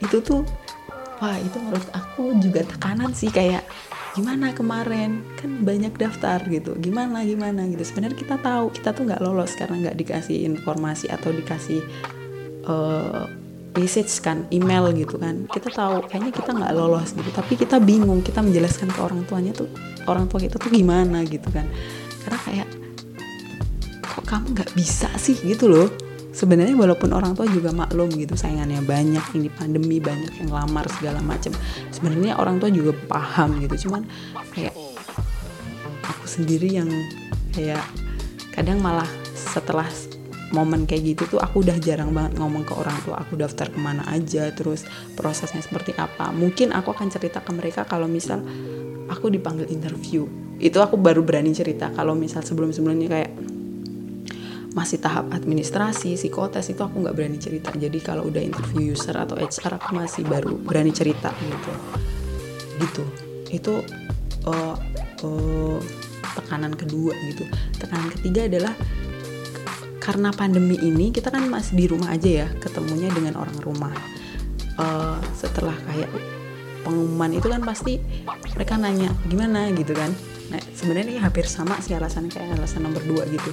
itu 0.03 0.19
tuh 0.19 0.43
wah 1.17 1.37
itu 1.39 1.57
menurut 1.57 1.89
aku 1.95 2.37
juga 2.37 2.61
tekanan 2.67 3.15
sih 3.15 3.31
kayak 3.31 3.63
gimana 4.17 4.49
kemarin? 4.51 5.21
Kan 5.37 5.61
banyak 5.61 5.93
daftar 5.95 6.41
gitu. 6.49 6.73
Gimana 6.81 7.21
gimana? 7.23 7.63
Gitu. 7.69 7.85
Sebenarnya 7.85 8.17
kita 8.17 8.35
tahu 8.41 8.73
kita 8.73 8.91
tuh 8.91 9.07
nggak 9.07 9.21
lolos 9.21 9.53
karena 9.55 9.87
nggak 9.87 9.97
dikasih 9.99 10.47
informasi 10.47 11.07
atau 11.07 11.29
dikasih 11.29 11.81
uh, 12.65 13.46
message 13.77 14.09
kan 14.25 14.49
email 14.49 14.89
gitu 14.97 15.21
kan. 15.21 15.45
Kita 15.45 15.69
tahu 15.69 16.09
kayaknya 16.09 16.33
kita 16.33 16.49
nggak 16.57 16.73
lolos 16.73 17.13
gitu. 17.13 17.29
Tapi 17.29 17.53
kita 17.53 17.77
bingung 17.77 18.25
kita 18.25 18.41
menjelaskan 18.41 18.89
ke 18.89 18.99
orang 18.99 19.21
tuanya 19.29 19.53
tuh 19.53 19.69
orang 20.09 20.25
tua 20.25 20.41
kita 20.41 20.57
tuh 20.57 20.73
gimana 20.73 21.21
gitu 21.29 21.45
kan. 21.53 21.69
Karena 22.25 22.39
kayak 22.41 22.67
kok 24.01 24.23
kamu 24.25 24.45
nggak 24.57 24.71
bisa 24.73 25.07
sih? 25.21 25.37
Gitu 25.37 25.69
loh. 25.69 25.87
Sebenarnya 26.33 26.77
walaupun 26.77 27.13
orang 27.13 27.33
tua 27.33 27.49
juga 27.49 27.73
maklum 27.73 28.13
gitu 28.13 28.37
sayangannya 28.37 28.85
banyak 28.85 29.25
ini 29.37 29.49
pandemi 29.49 29.97
banyak 29.97 30.37
yang 30.37 30.53
lamar 30.53 30.85
segala 30.93 31.17
macam 31.21 31.49
sebenarnya 31.89 32.37
orang 32.37 32.61
tua 32.61 32.69
juga 32.73 32.93
paham 33.05 33.61
gitu. 33.61 33.89
Cuman 33.89 34.05
kayak 34.53 34.73
aku 36.05 36.25
sendiri 36.25 36.69
yang 36.77 36.89
kayak 37.53 37.81
kadang 38.53 38.81
malah 38.81 39.09
setelah 39.33 39.89
momen 40.55 40.87
kayak 40.87 41.15
gitu 41.15 41.37
tuh 41.37 41.39
aku 41.43 41.63
udah 41.63 41.75
jarang 41.83 42.15
banget 42.15 42.39
ngomong 42.39 42.63
ke 42.63 42.73
orang 42.75 42.95
tua. 43.03 43.19
Aku 43.19 43.35
daftar 43.35 43.67
ke 43.67 43.79
mana 43.79 44.07
aja 44.07 44.47
terus 44.55 44.87
prosesnya 45.15 45.59
seperti 45.59 45.91
apa. 45.99 46.31
Mungkin 46.31 46.71
aku 46.71 46.95
akan 46.95 47.07
cerita 47.11 47.43
ke 47.43 47.51
mereka 47.51 47.83
kalau 47.83 48.07
misal 48.07 48.39
aku 49.11 49.27
dipanggil 49.27 49.67
interview. 49.67 50.27
Itu 50.57 50.79
aku 50.79 50.95
baru 50.95 51.21
berani 51.21 51.51
cerita 51.51 51.91
kalau 51.91 52.15
misal 52.15 52.41
sebelum 52.41 52.71
sebelumnya 52.71 53.07
kayak 53.11 53.31
masih 54.77 55.01
tahap 55.01 55.33
administrasi 55.33 56.13
psikotes 56.13 56.69
itu 56.69 56.81
aku 56.85 57.01
nggak 57.01 57.15
berani 57.17 57.41
cerita. 57.41 57.73
Jadi 57.73 57.97
kalau 57.99 58.29
udah 58.29 58.39
interview 58.39 58.93
user 58.93 59.17
atau 59.17 59.35
HR 59.35 59.81
aku 59.81 59.97
masih 59.97 60.23
baru 60.23 60.53
berani 60.53 60.93
cerita 60.93 61.33
gitu. 61.33 61.71
Gitu. 62.77 63.03
Itu 63.49 63.73
uh, 64.45 64.75
uh, 65.25 65.79
tekanan 66.37 66.77
kedua 66.77 67.17
gitu. 67.33 67.49
Tekanan 67.81 68.13
ketiga 68.13 68.45
adalah 68.45 68.73
karena 70.07 70.31
pandemi 70.31 70.79
ini 70.79 71.11
kita 71.11 71.27
kan 71.27 71.51
masih 71.51 71.75
di 71.75 71.85
rumah 71.91 72.15
aja 72.15 72.47
ya 72.47 72.47
ketemunya 72.63 73.11
dengan 73.11 73.35
orang 73.35 73.59
rumah. 73.59 73.91
Uh, 74.79 75.19
setelah 75.35 75.75
kayak 75.83 76.07
pengumuman 76.87 77.35
itu 77.35 77.51
kan 77.51 77.59
pasti 77.59 77.99
mereka 78.55 78.79
nanya 78.79 79.11
gimana? 79.27 79.67
gitu 79.75 79.91
kan. 79.91 80.15
Nah 80.47 80.63
sebenarnya 80.71 81.11
ini 81.11 81.19
hampir 81.19 81.43
sama 81.43 81.75
sih 81.83 81.91
alasannya 81.91 82.31
kayak 82.31 82.55
alasan 82.55 82.87
nomor 82.87 83.03
dua 83.03 83.27
gitu. 83.27 83.51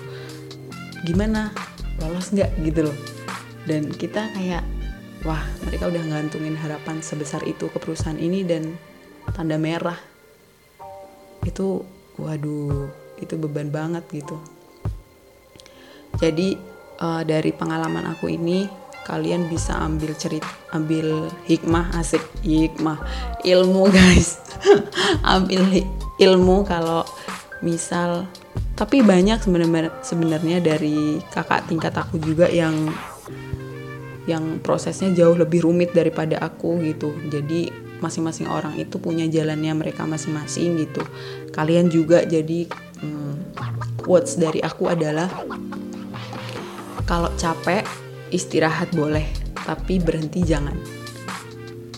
Gimana? 1.03 1.51
Lolos 1.99 2.31
nggak? 2.31 2.55
gitu 2.63 2.87
loh. 2.87 2.97
Dan 3.67 3.91
kita 3.91 4.31
kayak 4.39 4.63
wah 5.27 5.43
mereka 5.67 5.91
udah 5.91 6.07
ngantungin 6.07 6.55
harapan 6.55 7.03
sebesar 7.03 7.43
itu 7.51 7.67
ke 7.67 7.83
perusahaan 7.83 8.15
ini 8.15 8.47
dan 8.47 8.79
tanda 9.35 9.59
merah. 9.59 9.99
Itu 11.43 11.83
waduh 12.15 12.87
itu 13.19 13.35
beban 13.35 13.75
banget 13.75 14.07
gitu 14.15 14.54
jadi 16.19 16.59
uh, 17.03 17.23
dari 17.27 17.51
pengalaman 17.51 18.07
aku 18.15 18.31
ini 18.31 18.67
kalian 19.05 19.53
bisa 19.53 19.77
ambil 19.85 20.17
cerita 20.17 20.49
ambil 20.73 21.29
hikmah 21.45 21.93
asik. 22.01 22.25
Hikmah. 22.43 22.99
Ilmu 23.45 23.85
guys. 23.97 24.41
Ambil 25.23 25.85
ilmu 26.19 26.65
kalau 26.65 27.05
misal 27.61 28.27
tapi 28.75 29.07
banyak 29.07 29.39
sebenarnya 30.03 30.59
dari 30.59 31.23
kakak 31.31 31.71
tingkat 31.71 31.95
aku 31.95 32.19
juga 32.19 32.51
yang 32.51 32.91
yang 34.25 34.59
prosesnya 34.59 35.13
jauh 35.15 35.37
lebih 35.37 35.63
rumit 35.63 35.95
daripada 35.95 36.41
aku 36.43 36.81
gitu. 36.83 37.15
Jadi 37.29 37.71
masing-masing 38.03 38.51
orang 38.51 38.75
itu 38.75 38.99
punya 38.99 39.29
jalannya 39.31 39.73
mereka 39.79 40.09
masing-masing 40.09 40.81
gitu. 40.81 41.05
Kalian 41.55 41.93
juga 41.93 42.25
jadi 42.27 42.67
hmm, 43.05 43.55
quotes 44.03 44.41
dari 44.41 44.59
aku 44.65 44.91
adalah 44.91 45.31
kalau 47.05 47.29
capek 47.37 47.85
istirahat 48.33 48.93
boleh 48.97 49.25
tapi 49.65 50.01
berhenti 50.01 50.45
jangan. 50.45 50.77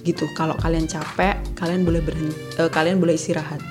Gitu 0.06 0.26
kalau 0.38 0.54
kalian 0.58 0.86
capek 0.86 1.38
kalian 1.58 1.82
boleh 1.82 2.02
berhenti 2.02 2.38
uh, 2.58 2.70
kalian 2.70 2.98
boleh 2.98 3.14
istirahat. 3.18 3.62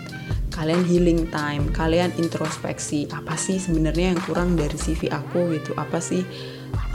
Kalian 0.55 0.87
healing 0.87 1.27
time 1.35 1.67
kalian 1.75 2.15
introspeksi 2.15 3.11
apa 3.11 3.35
sih 3.35 3.59
sebenarnya 3.59 4.15
yang 4.15 4.21
kurang 4.23 4.55
dari 4.55 4.75
CV 4.75 5.11
aku 5.11 5.51
gitu? 5.59 5.75
Apa 5.75 5.99
sih 5.99 6.23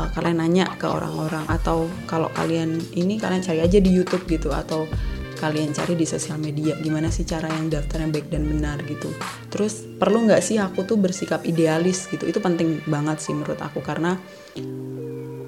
uh, 0.00 0.08
kalian 0.16 0.40
nanya 0.40 0.68
ke 0.80 0.88
orang-orang? 0.88 1.44
Atau 1.48 1.88
kalau 2.08 2.32
kalian 2.32 2.80
ini 2.96 3.20
kalian 3.20 3.44
cari 3.44 3.60
aja 3.60 3.76
di 3.76 3.92
YouTube 3.92 4.24
gitu 4.24 4.48
atau 4.52 4.88
kalian 5.40 5.72
cari 5.72 5.96
di 5.96 6.04
sosial 6.04 6.36
media. 6.36 6.76
Gimana 6.76 7.08
sih 7.08 7.24
cara 7.24 7.48
yang 7.48 7.72
daftar 7.72 8.04
yang 8.04 8.12
baik 8.12 8.28
dan 8.28 8.44
benar 8.44 8.76
gitu. 8.84 9.08
Terus 9.48 9.88
perlu 9.96 10.28
nggak 10.28 10.44
sih 10.44 10.60
aku 10.60 10.84
tuh 10.84 11.00
bersikap 11.00 11.40
idealis 11.48 12.04
gitu? 12.12 12.28
Itu 12.28 12.44
penting 12.44 12.84
banget 12.84 13.24
sih 13.24 13.32
menurut 13.32 13.56
aku 13.56 13.80
karena 13.80 14.20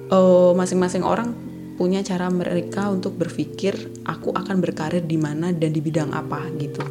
eh, 0.09 0.51
masing-masing 0.57 1.05
orang 1.05 1.37
punya 1.77 2.05
cara 2.05 2.29
mereka 2.29 2.89
untuk 2.89 3.17
berpikir 3.17 3.73
aku 4.05 4.33
akan 4.33 4.61
berkarir 4.61 5.05
di 5.05 5.17
mana 5.17 5.53
dan 5.53 5.69
di 5.69 5.81
bidang 5.81 6.09
apa 6.13 6.41
gitu. 6.57 6.81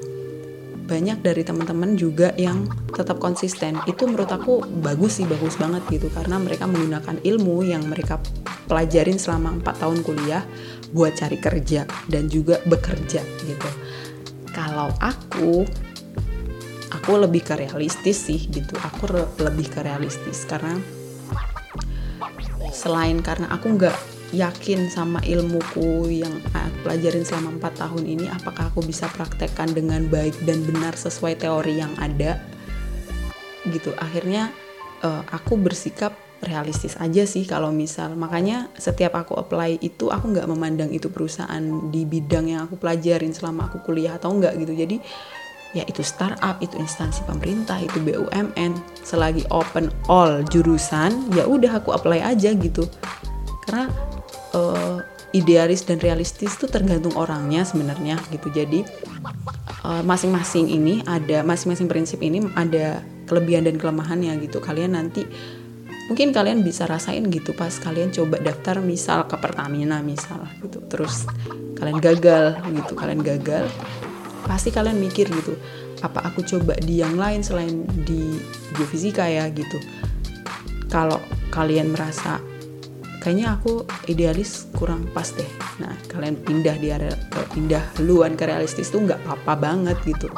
Banyak 0.82 1.22
dari 1.22 1.42
teman-teman 1.46 1.94
juga 1.94 2.34
yang 2.38 2.66
tetap 2.90 3.22
konsisten. 3.22 3.78
Itu 3.86 4.10
menurut 4.10 4.28
aku 4.28 4.62
bagus 4.82 5.22
sih 5.22 5.26
bagus 5.26 5.56
banget 5.56 5.82
gitu. 5.88 6.10
Karena 6.10 6.36
mereka 6.42 6.66
menggunakan 6.66 7.22
ilmu 7.22 7.62
yang 7.64 7.86
mereka 7.86 8.18
pelajarin 8.66 9.16
selama 9.16 9.62
4 9.62 9.82
tahun 9.82 9.98
kuliah 10.02 10.42
buat 10.92 11.16
cari 11.16 11.40
kerja 11.40 11.88
dan 12.06 12.28
juga 12.28 12.60
bekerja 12.68 13.24
gitu. 13.48 13.70
Kalau 14.52 14.92
aku 15.00 15.64
aku 16.92 17.12
lebih 17.16 17.42
ke 17.42 17.56
realistis 17.56 18.28
sih 18.28 18.38
gitu. 18.52 18.76
Aku 18.78 19.08
lebih 19.40 19.72
ke 19.72 19.80
realistis 19.80 20.44
karena 20.44 20.76
selain 22.72 23.24
karena 23.24 23.48
aku 23.52 23.74
nggak 23.76 23.96
yakin 24.32 24.88
sama 24.88 25.20
ilmuku 25.28 26.08
yang 26.24 26.32
aku 26.56 26.88
pelajarin 26.88 27.24
selama 27.24 27.60
4 27.60 27.84
tahun 27.84 28.04
ini 28.08 28.26
apakah 28.32 28.72
aku 28.72 28.80
bisa 28.80 29.04
praktekkan 29.12 29.76
dengan 29.76 30.08
baik 30.08 30.32
dan 30.48 30.64
benar 30.64 30.96
sesuai 30.96 31.36
teori 31.40 31.80
yang 31.80 31.92
ada? 32.00 32.40
Gitu. 33.68 33.92
Akhirnya 34.00 34.50
uh, 35.04 35.22
aku 35.28 35.60
bersikap 35.60 36.16
realistis 36.42 36.98
aja 36.98 37.22
sih 37.22 37.46
kalau 37.46 37.70
misal. 37.70 38.12
Makanya 38.18 38.68
setiap 38.74 39.14
aku 39.14 39.38
apply 39.38 39.78
itu 39.78 40.10
aku 40.10 40.34
nggak 40.34 40.48
memandang 40.50 40.90
itu 40.90 41.06
perusahaan 41.08 41.62
di 41.88 42.02
bidang 42.02 42.50
yang 42.50 42.60
aku 42.66 42.76
pelajarin 42.76 43.30
selama 43.30 43.70
aku 43.70 43.82
kuliah 43.86 44.18
atau 44.18 44.34
enggak 44.34 44.58
gitu. 44.58 44.74
Jadi 44.74 44.98
ya 45.72 45.86
itu 45.88 46.04
startup 46.04 46.60
itu 46.60 46.76
instansi 46.76 47.24
pemerintah 47.24 47.80
itu 47.80 47.96
BUMN 48.04 48.76
selagi 49.00 49.48
open 49.48 49.88
all 50.04 50.44
jurusan 50.44 51.32
ya 51.32 51.48
udah 51.48 51.80
aku 51.80 51.94
apply 51.94 52.20
aja 52.20 52.52
gitu. 52.52 52.84
Karena 53.64 53.88
uh, 54.52 55.00
idealis 55.32 55.88
dan 55.88 55.96
realistis 56.02 56.58
itu 56.60 56.68
tergantung 56.68 57.16
orangnya 57.16 57.64
sebenarnya 57.64 58.20
gitu. 58.28 58.52
Jadi 58.52 58.84
eh, 59.82 60.02
masing-masing 60.04 60.68
uh, 60.68 60.76
ini 60.76 60.94
ada 61.08 61.40
masing-masing 61.40 61.88
prinsip 61.88 62.20
ini 62.20 62.44
ada 62.52 63.00
kelebihan 63.24 63.64
dan 63.64 63.80
kelemahannya 63.80 64.36
gitu. 64.44 64.60
Kalian 64.60 64.92
nanti 64.92 65.24
mungkin 66.12 66.28
kalian 66.28 66.60
bisa 66.60 66.84
rasain 66.84 67.24
gitu 67.32 67.56
pas 67.56 67.72
kalian 67.72 68.12
coba 68.12 68.36
daftar 68.36 68.84
misal 68.84 69.24
ke 69.24 69.32
Pertamina 69.40 70.04
misal 70.04 70.44
gitu. 70.60 70.84
Terus 70.84 71.24
kalian 71.80 72.04
gagal 72.04 72.60
gitu 72.68 72.92
kalian 72.92 73.24
gagal 73.24 73.64
pasti 74.44 74.68
kalian 74.68 75.00
mikir 75.00 75.32
gitu 75.32 75.56
apa 76.04 76.28
aku 76.28 76.44
coba 76.44 76.76
di 76.84 77.00
yang 77.00 77.16
lain 77.16 77.40
selain 77.40 77.88
di 78.04 78.36
geofisika 78.76 79.24
ya? 79.24 79.48
gitu. 79.48 79.80
Kalau 80.92 81.16
kalian 81.48 81.96
merasa 81.96 82.44
kayaknya 83.24 83.56
aku 83.56 83.88
idealis 84.04 84.68
kurang 84.76 85.08
pas 85.16 85.32
deh. 85.32 85.48
Nah 85.80 85.96
kalian 86.12 86.36
pindah 86.44 86.76
di 86.76 86.92
area 86.92 87.16
pindah 87.56 88.04
luan 88.04 88.36
ke 88.36 88.44
realistis 88.44 88.92
tuh 88.92 89.00
nggak 89.00 89.24
apa-apa 89.24 89.56
banget 89.56 89.96
gitu 90.04 90.28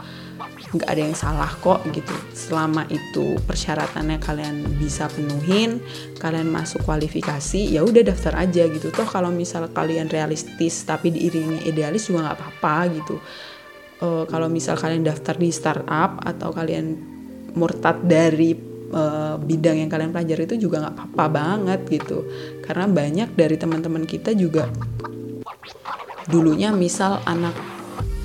nggak 0.74 0.90
ada 0.90 1.02
yang 1.06 1.14
salah 1.14 1.50
kok 1.62 1.86
gitu. 1.94 2.10
Selama 2.34 2.82
itu 2.90 3.38
persyaratannya 3.46 4.18
kalian 4.18 4.56
bisa 4.76 5.06
penuhin 5.06 5.78
kalian 6.18 6.50
masuk 6.50 6.82
kualifikasi 6.82 7.70
ya 7.70 7.86
udah 7.86 8.02
daftar 8.02 8.34
aja 8.42 8.66
gitu. 8.66 8.90
Toh 8.90 9.06
kalau 9.06 9.30
misal 9.30 9.70
kalian 9.70 10.10
realistis 10.10 10.82
tapi 10.82 11.14
diiringi 11.14 11.70
idealis 11.70 12.10
juga 12.10 12.28
nggak 12.28 12.36
apa-apa 12.36 12.76
gitu. 12.90 13.16
Uh, 14.02 14.26
kalau 14.26 14.50
misal 14.50 14.74
kalian 14.74 15.06
daftar 15.06 15.38
di 15.38 15.54
startup 15.54 16.18
atau 16.26 16.50
kalian 16.50 16.98
murtad 17.54 18.02
dari 18.02 18.58
uh, 18.90 19.38
bidang 19.38 19.86
yang 19.86 19.90
kalian 19.90 20.10
pelajari 20.10 20.42
itu 20.50 20.66
juga 20.66 20.82
nggak 20.82 20.94
apa-apa 20.98 21.24
banget 21.30 21.80
gitu. 21.86 22.26
Karena 22.66 22.90
banyak 22.90 23.38
dari 23.38 23.54
teman-teman 23.54 24.02
kita 24.02 24.34
juga 24.34 24.66
dulunya 26.26 26.72
misal 26.74 27.22
anak 27.28 27.54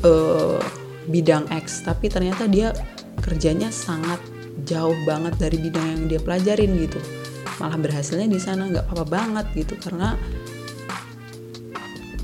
uh, 0.08 0.79
bidang 1.10 1.50
X 1.50 1.84
tapi 1.84 2.08
ternyata 2.08 2.46
dia 2.46 2.72
kerjanya 3.20 3.74
sangat 3.74 4.22
jauh 4.64 4.96
banget 5.04 5.36
dari 5.42 5.58
bidang 5.60 5.86
yang 5.86 6.04
dia 6.08 6.20
pelajarin 6.22 6.78
gitu. 6.80 7.00
Malah 7.60 7.76
berhasilnya 7.76 8.30
di 8.30 8.40
sana 8.40 8.70
nggak 8.70 8.88
apa-apa 8.88 9.06
banget 9.10 9.46
gitu 9.58 9.76
karena 9.82 10.16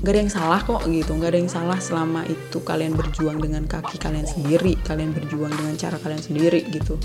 gak 0.00 0.12
ada 0.12 0.20
yang 0.22 0.32
salah 0.32 0.60
kok 0.62 0.82
gitu. 0.88 1.12
Gak 1.18 1.30
ada 1.34 1.38
yang 1.40 1.52
salah 1.52 1.78
selama 1.80 2.24
itu 2.28 2.58
kalian 2.62 2.96
berjuang 2.96 3.42
dengan 3.42 3.66
kaki 3.66 4.00
kalian 4.00 4.24
sendiri 4.24 4.78
kalian 4.86 5.12
berjuang 5.12 5.52
dengan 5.52 5.74
cara 5.76 5.96
kalian 6.00 6.22
sendiri 6.22 6.64
gitu. 6.72 6.96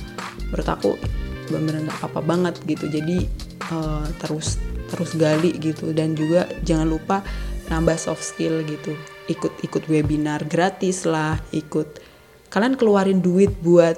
Menurut 0.52 0.68
aku 0.68 0.92
benar-benar 1.52 1.92
nggak 1.92 1.98
apa-apa 2.00 2.22
banget 2.24 2.56
gitu. 2.64 2.86
Jadi 2.88 3.28
uh, 3.74 4.08
terus 4.24 4.62
terus 4.92 5.12
gali 5.16 5.56
gitu. 5.60 5.92
Dan 5.92 6.16
juga 6.16 6.48
jangan 6.64 6.88
lupa 6.88 7.24
nambah 7.72 7.96
soft 7.96 8.24
skill 8.24 8.64
gitu 8.68 8.92
ikut 9.30 9.62
ikut 9.62 9.84
webinar 9.86 10.48
gratis 10.50 11.06
lah 11.06 11.38
ikut. 11.54 12.02
Kalian 12.50 12.76
keluarin 12.76 13.22
duit 13.22 13.54
buat 13.62 13.96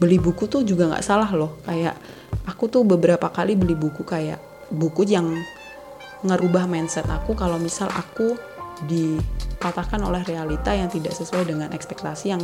beli 0.00 0.18
buku 0.18 0.48
tuh 0.48 0.64
juga 0.64 0.88
nggak 0.90 1.04
salah 1.04 1.30
loh. 1.30 1.60
Kayak 1.68 2.00
aku 2.48 2.66
tuh 2.72 2.82
beberapa 2.82 3.28
kali 3.28 3.54
beli 3.54 3.76
buku 3.76 4.02
kayak 4.02 4.40
buku 4.72 5.04
yang 5.04 5.30
ngerubah 6.24 6.64
mindset 6.64 7.04
aku 7.06 7.36
kalau 7.36 7.60
misal 7.60 7.86
aku 7.92 8.34
dipatahkan 8.88 10.00
oleh 10.02 10.24
realita 10.24 10.72
yang 10.72 10.88
tidak 10.88 11.12
sesuai 11.14 11.46
dengan 11.46 11.70
ekspektasi 11.70 12.32
yang 12.32 12.42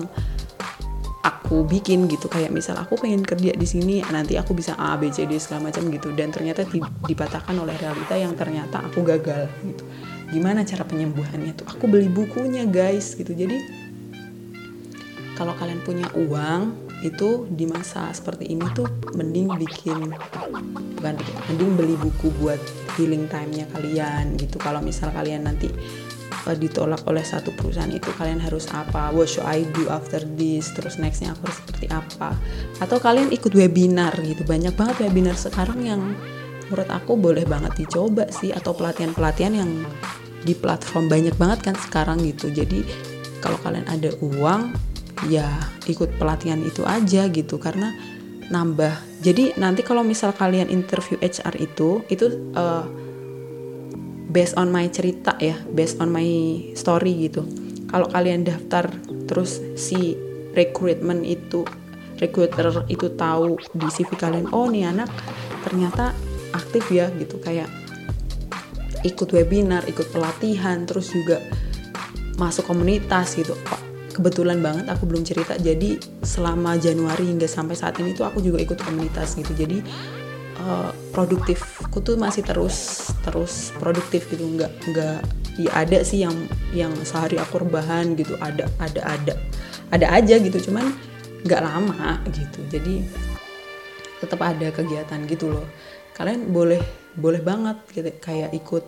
aku 1.24 1.66
bikin 1.66 2.06
gitu. 2.06 2.30
Kayak 2.30 2.54
misal 2.54 2.78
aku 2.78 3.00
pengen 3.00 3.26
kerja 3.26 3.56
di 3.56 3.66
sini 3.66 4.04
nanti 4.12 4.38
aku 4.38 4.54
bisa 4.54 4.78
A 4.78 4.94
B 5.00 5.10
C 5.10 5.26
D 5.26 5.40
segala 5.40 5.72
macam 5.72 5.88
gitu. 5.90 6.14
Dan 6.14 6.30
ternyata 6.30 6.62
dipatahkan 7.08 7.56
oleh 7.58 7.74
realita 7.80 8.14
yang 8.14 8.36
ternyata 8.38 8.86
aku 8.86 9.02
gagal 9.02 9.50
gitu 9.66 9.82
gimana 10.30 10.62
cara 10.62 10.86
penyembuhannya 10.86 11.52
tuh? 11.58 11.66
Aku 11.66 11.90
beli 11.90 12.06
bukunya 12.06 12.64
guys 12.66 13.14
gitu. 13.18 13.34
Jadi 13.34 13.58
kalau 15.34 15.56
kalian 15.56 15.80
punya 15.82 16.06
uang 16.14 16.90
itu 17.00 17.48
di 17.48 17.64
masa 17.64 18.12
seperti 18.12 18.52
ini 18.52 18.64
tuh 18.76 18.84
mending 19.16 19.48
bikin 19.56 20.12
bukan 21.00 21.16
mending 21.48 21.70
beli 21.80 21.96
buku 21.96 22.28
buat 22.36 22.60
healing 23.00 23.24
time-nya 23.32 23.64
kalian 23.72 24.36
gitu. 24.36 24.60
Kalau 24.60 24.84
misal 24.84 25.08
kalian 25.08 25.48
nanti 25.48 25.72
uh, 26.44 26.56
ditolak 26.56 27.00
oleh 27.08 27.24
satu 27.24 27.56
perusahaan 27.56 27.88
itu 27.88 28.12
kalian 28.20 28.36
harus 28.36 28.68
apa? 28.72 29.08
What 29.16 29.32
should 29.32 29.48
I 29.48 29.64
do 29.72 29.88
after 29.88 30.20
this? 30.36 30.68
Terus 30.76 31.00
nextnya 31.00 31.32
aku 31.32 31.48
harus 31.48 31.58
seperti 31.64 31.86
apa? 31.88 32.36
Atau 32.78 33.00
kalian 33.00 33.32
ikut 33.32 33.52
webinar 33.56 34.12
gitu. 34.20 34.44
Banyak 34.44 34.76
banget 34.76 35.08
webinar 35.08 35.40
sekarang 35.40 35.80
yang 35.80 36.12
menurut 36.70 36.86
aku 36.86 37.18
boleh 37.18 37.42
banget 37.42 37.82
dicoba 37.82 38.30
sih 38.30 38.54
atau 38.54 38.70
pelatihan-pelatihan 38.78 39.52
yang 39.58 39.70
di 40.46 40.54
platform 40.54 41.10
banyak 41.10 41.34
banget 41.34 41.66
kan 41.66 41.74
sekarang 41.74 42.22
gitu. 42.22 42.46
Jadi 42.48 42.86
kalau 43.42 43.58
kalian 43.60 43.84
ada 43.90 44.14
uang 44.22 44.70
ya 45.26 45.50
ikut 45.90 46.14
pelatihan 46.16 46.62
itu 46.62 46.86
aja 46.86 47.26
gitu. 47.26 47.58
Karena 47.58 47.90
nambah 48.54 48.94
jadi 49.18 49.58
nanti 49.58 49.82
kalau 49.82 50.06
misal 50.06 50.30
kalian 50.30 50.70
interview 50.70 51.18
HR 51.18 51.58
itu 51.58 52.06
itu 52.06 52.54
uh, 52.54 52.86
based 54.30 54.54
on 54.54 54.70
my 54.70 54.86
cerita 54.86 55.34
ya 55.42 55.58
based 55.74 55.98
on 55.98 56.14
my 56.14 56.24
story 56.78 57.26
gitu. 57.26 57.42
Kalau 57.90 58.06
kalian 58.06 58.46
daftar 58.46 58.86
terus 59.26 59.58
si 59.74 60.14
recruitment 60.54 61.26
itu 61.26 61.66
recruiter 62.22 62.70
itu 62.86 63.10
tahu 63.18 63.58
di 63.74 63.88
CV 63.90 64.14
kalian 64.14 64.46
oh 64.54 64.70
nih 64.70 64.86
anak 64.86 65.10
ternyata 65.66 66.12
aktif 66.52 66.88
ya 66.90 67.10
gitu. 67.18 67.38
Kayak 67.42 67.70
ikut 69.00 69.32
webinar 69.32 69.88
ikut 69.88 70.12
pelatihan 70.12 70.84
terus 70.84 71.12
juga 71.12 71.40
masuk 72.36 72.68
komunitas 72.68 73.36
gitu. 73.36 73.56
Kebetulan 74.10 74.60
banget 74.60 74.88
aku 74.92 75.08
belum 75.08 75.24
cerita. 75.24 75.56
Jadi 75.56 75.96
selama 76.20 76.76
Januari 76.76 77.28
hingga 77.28 77.48
sampai 77.48 77.76
saat 77.76 77.96
ini 78.00 78.12
tuh 78.12 78.28
aku 78.28 78.44
juga 78.44 78.60
ikut 78.60 78.76
komunitas 78.80 79.36
gitu. 79.36 79.52
Jadi 79.56 79.80
uh, 80.60 80.92
produktifku 81.12 82.04
tuh 82.04 82.20
masih 82.20 82.44
terus 82.44 83.08
terus 83.24 83.72
produktif 83.80 84.28
gitu. 84.28 84.44
Nggak 84.44 84.72
nggak 84.92 85.18
ya 85.60 85.70
ada 85.76 85.98
sih 86.04 86.24
yang 86.24 86.36
yang 86.76 86.92
sehari 87.06 87.40
aku 87.40 87.64
rebahan 87.64 88.12
gitu. 88.18 88.36
Ada 88.40 88.68
ada 88.80 89.00
ada 89.04 89.34
ada 89.88 90.06
aja 90.12 90.36
gitu. 90.36 90.68
Cuman 90.68 90.92
nggak 91.48 91.60
lama 91.64 92.20
gitu. 92.36 92.60
Jadi 92.68 93.00
tetap 94.20 94.44
ada 94.44 94.68
kegiatan 94.68 95.24
gitu 95.24 95.48
loh 95.48 95.64
kalian 96.20 96.52
boleh 96.52 96.80
boleh 97.16 97.40
banget 97.40 97.80
gitu 97.96 98.12
kayak 98.20 98.52
ikut 98.52 98.84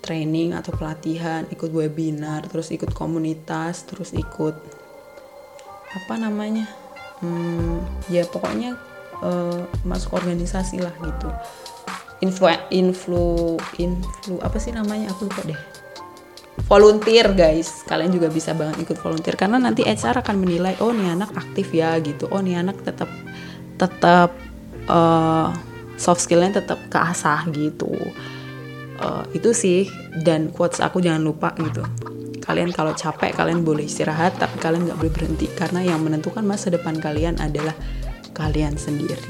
training 0.00 0.54
atau 0.54 0.70
pelatihan 0.70 1.42
ikut 1.50 1.74
webinar 1.74 2.46
terus 2.46 2.70
ikut 2.70 2.94
komunitas 2.94 3.84
terus 3.90 4.14
ikut 4.14 4.54
apa 5.90 6.14
namanya 6.14 6.70
hmm, 7.20 8.06
ya 8.08 8.22
pokoknya 8.30 8.78
uh, 9.24 9.64
masuk 9.84 10.16
organisasi 10.16 10.80
lah 10.80 10.92
gitu. 11.00 11.28
Influ 12.20 12.52
influ 12.68 13.56
influ 13.80 14.36
apa 14.44 14.60
sih 14.60 14.72
namanya 14.76 15.08
aku 15.12 15.28
lupa 15.28 15.40
deh. 15.44 15.60
Volunteer 16.68 17.32
guys. 17.32 17.84
Kalian 17.88 18.12
juga 18.12 18.28
bisa 18.28 18.52
banget 18.52 18.84
ikut 18.84 19.00
volunteer 19.00 19.36
karena 19.36 19.56
nanti 19.56 19.84
HR 19.84 20.20
akan 20.20 20.36
menilai 20.36 20.76
oh 20.84 20.92
nih 20.92 21.16
anak 21.16 21.32
aktif 21.32 21.72
ya 21.72 21.96
gitu. 22.04 22.28
Oh 22.28 22.44
nih 22.44 22.60
anak 22.60 22.84
tetap 22.84 23.08
tetap 23.80 24.36
uh, 24.84 25.48
soft 26.00 26.24
skillnya 26.24 26.64
tetap 26.64 26.80
keasah 26.88 27.44
gitu. 27.52 27.92
Uh, 29.00 29.24
itu 29.36 29.52
sih 29.52 29.88
dan 30.24 30.48
quotes 30.48 30.80
aku 30.80 31.04
jangan 31.04 31.20
lupa 31.20 31.52
gitu. 31.60 31.84
Kalian 32.40 32.72
kalau 32.72 32.96
capek 32.96 33.36
kalian 33.36 33.60
boleh 33.60 33.84
istirahat 33.84 34.40
tapi 34.40 34.56
kalian 34.58 34.88
nggak 34.88 34.98
boleh 34.98 35.12
berhenti 35.12 35.46
karena 35.52 35.84
yang 35.84 36.00
menentukan 36.00 36.42
masa 36.42 36.72
depan 36.72 36.96
kalian 36.96 37.36
adalah 37.36 37.76
kalian 38.32 38.80
sendiri. 38.80 39.20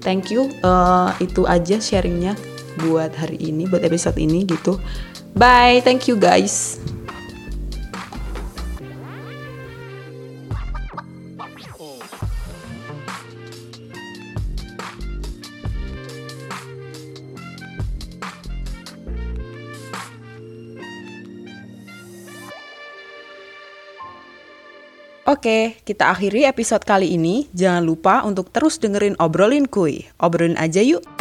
Thank 0.00 0.30
you 0.30 0.46
uh, 0.62 1.10
itu 1.18 1.42
aja 1.50 1.82
sharingnya 1.82 2.38
buat 2.86 3.10
hari 3.18 3.42
ini 3.42 3.66
buat 3.66 3.82
episode 3.82 4.14
ini 4.22 4.46
gitu. 4.46 4.78
Bye 5.34 5.82
thank 5.82 6.06
you 6.06 6.16
guys 6.16 6.80
Oke, 25.26 25.82
kita 25.82 26.14
akhiri 26.14 26.46
episode 26.46 26.86
kali 26.86 27.18
ini. 27.18 27.50
Jangan 27.50 27.82
lupa 27.82 28.22
untuk 28.22 28.54
terus 28.54 28.78
dengerin 28.78 29.18
obrolin 29.18 29.66
kuy. 29.66 30.06
Obrolin 30.22 30.54
aja 30.54 30.78
yuk. 30.78 31.15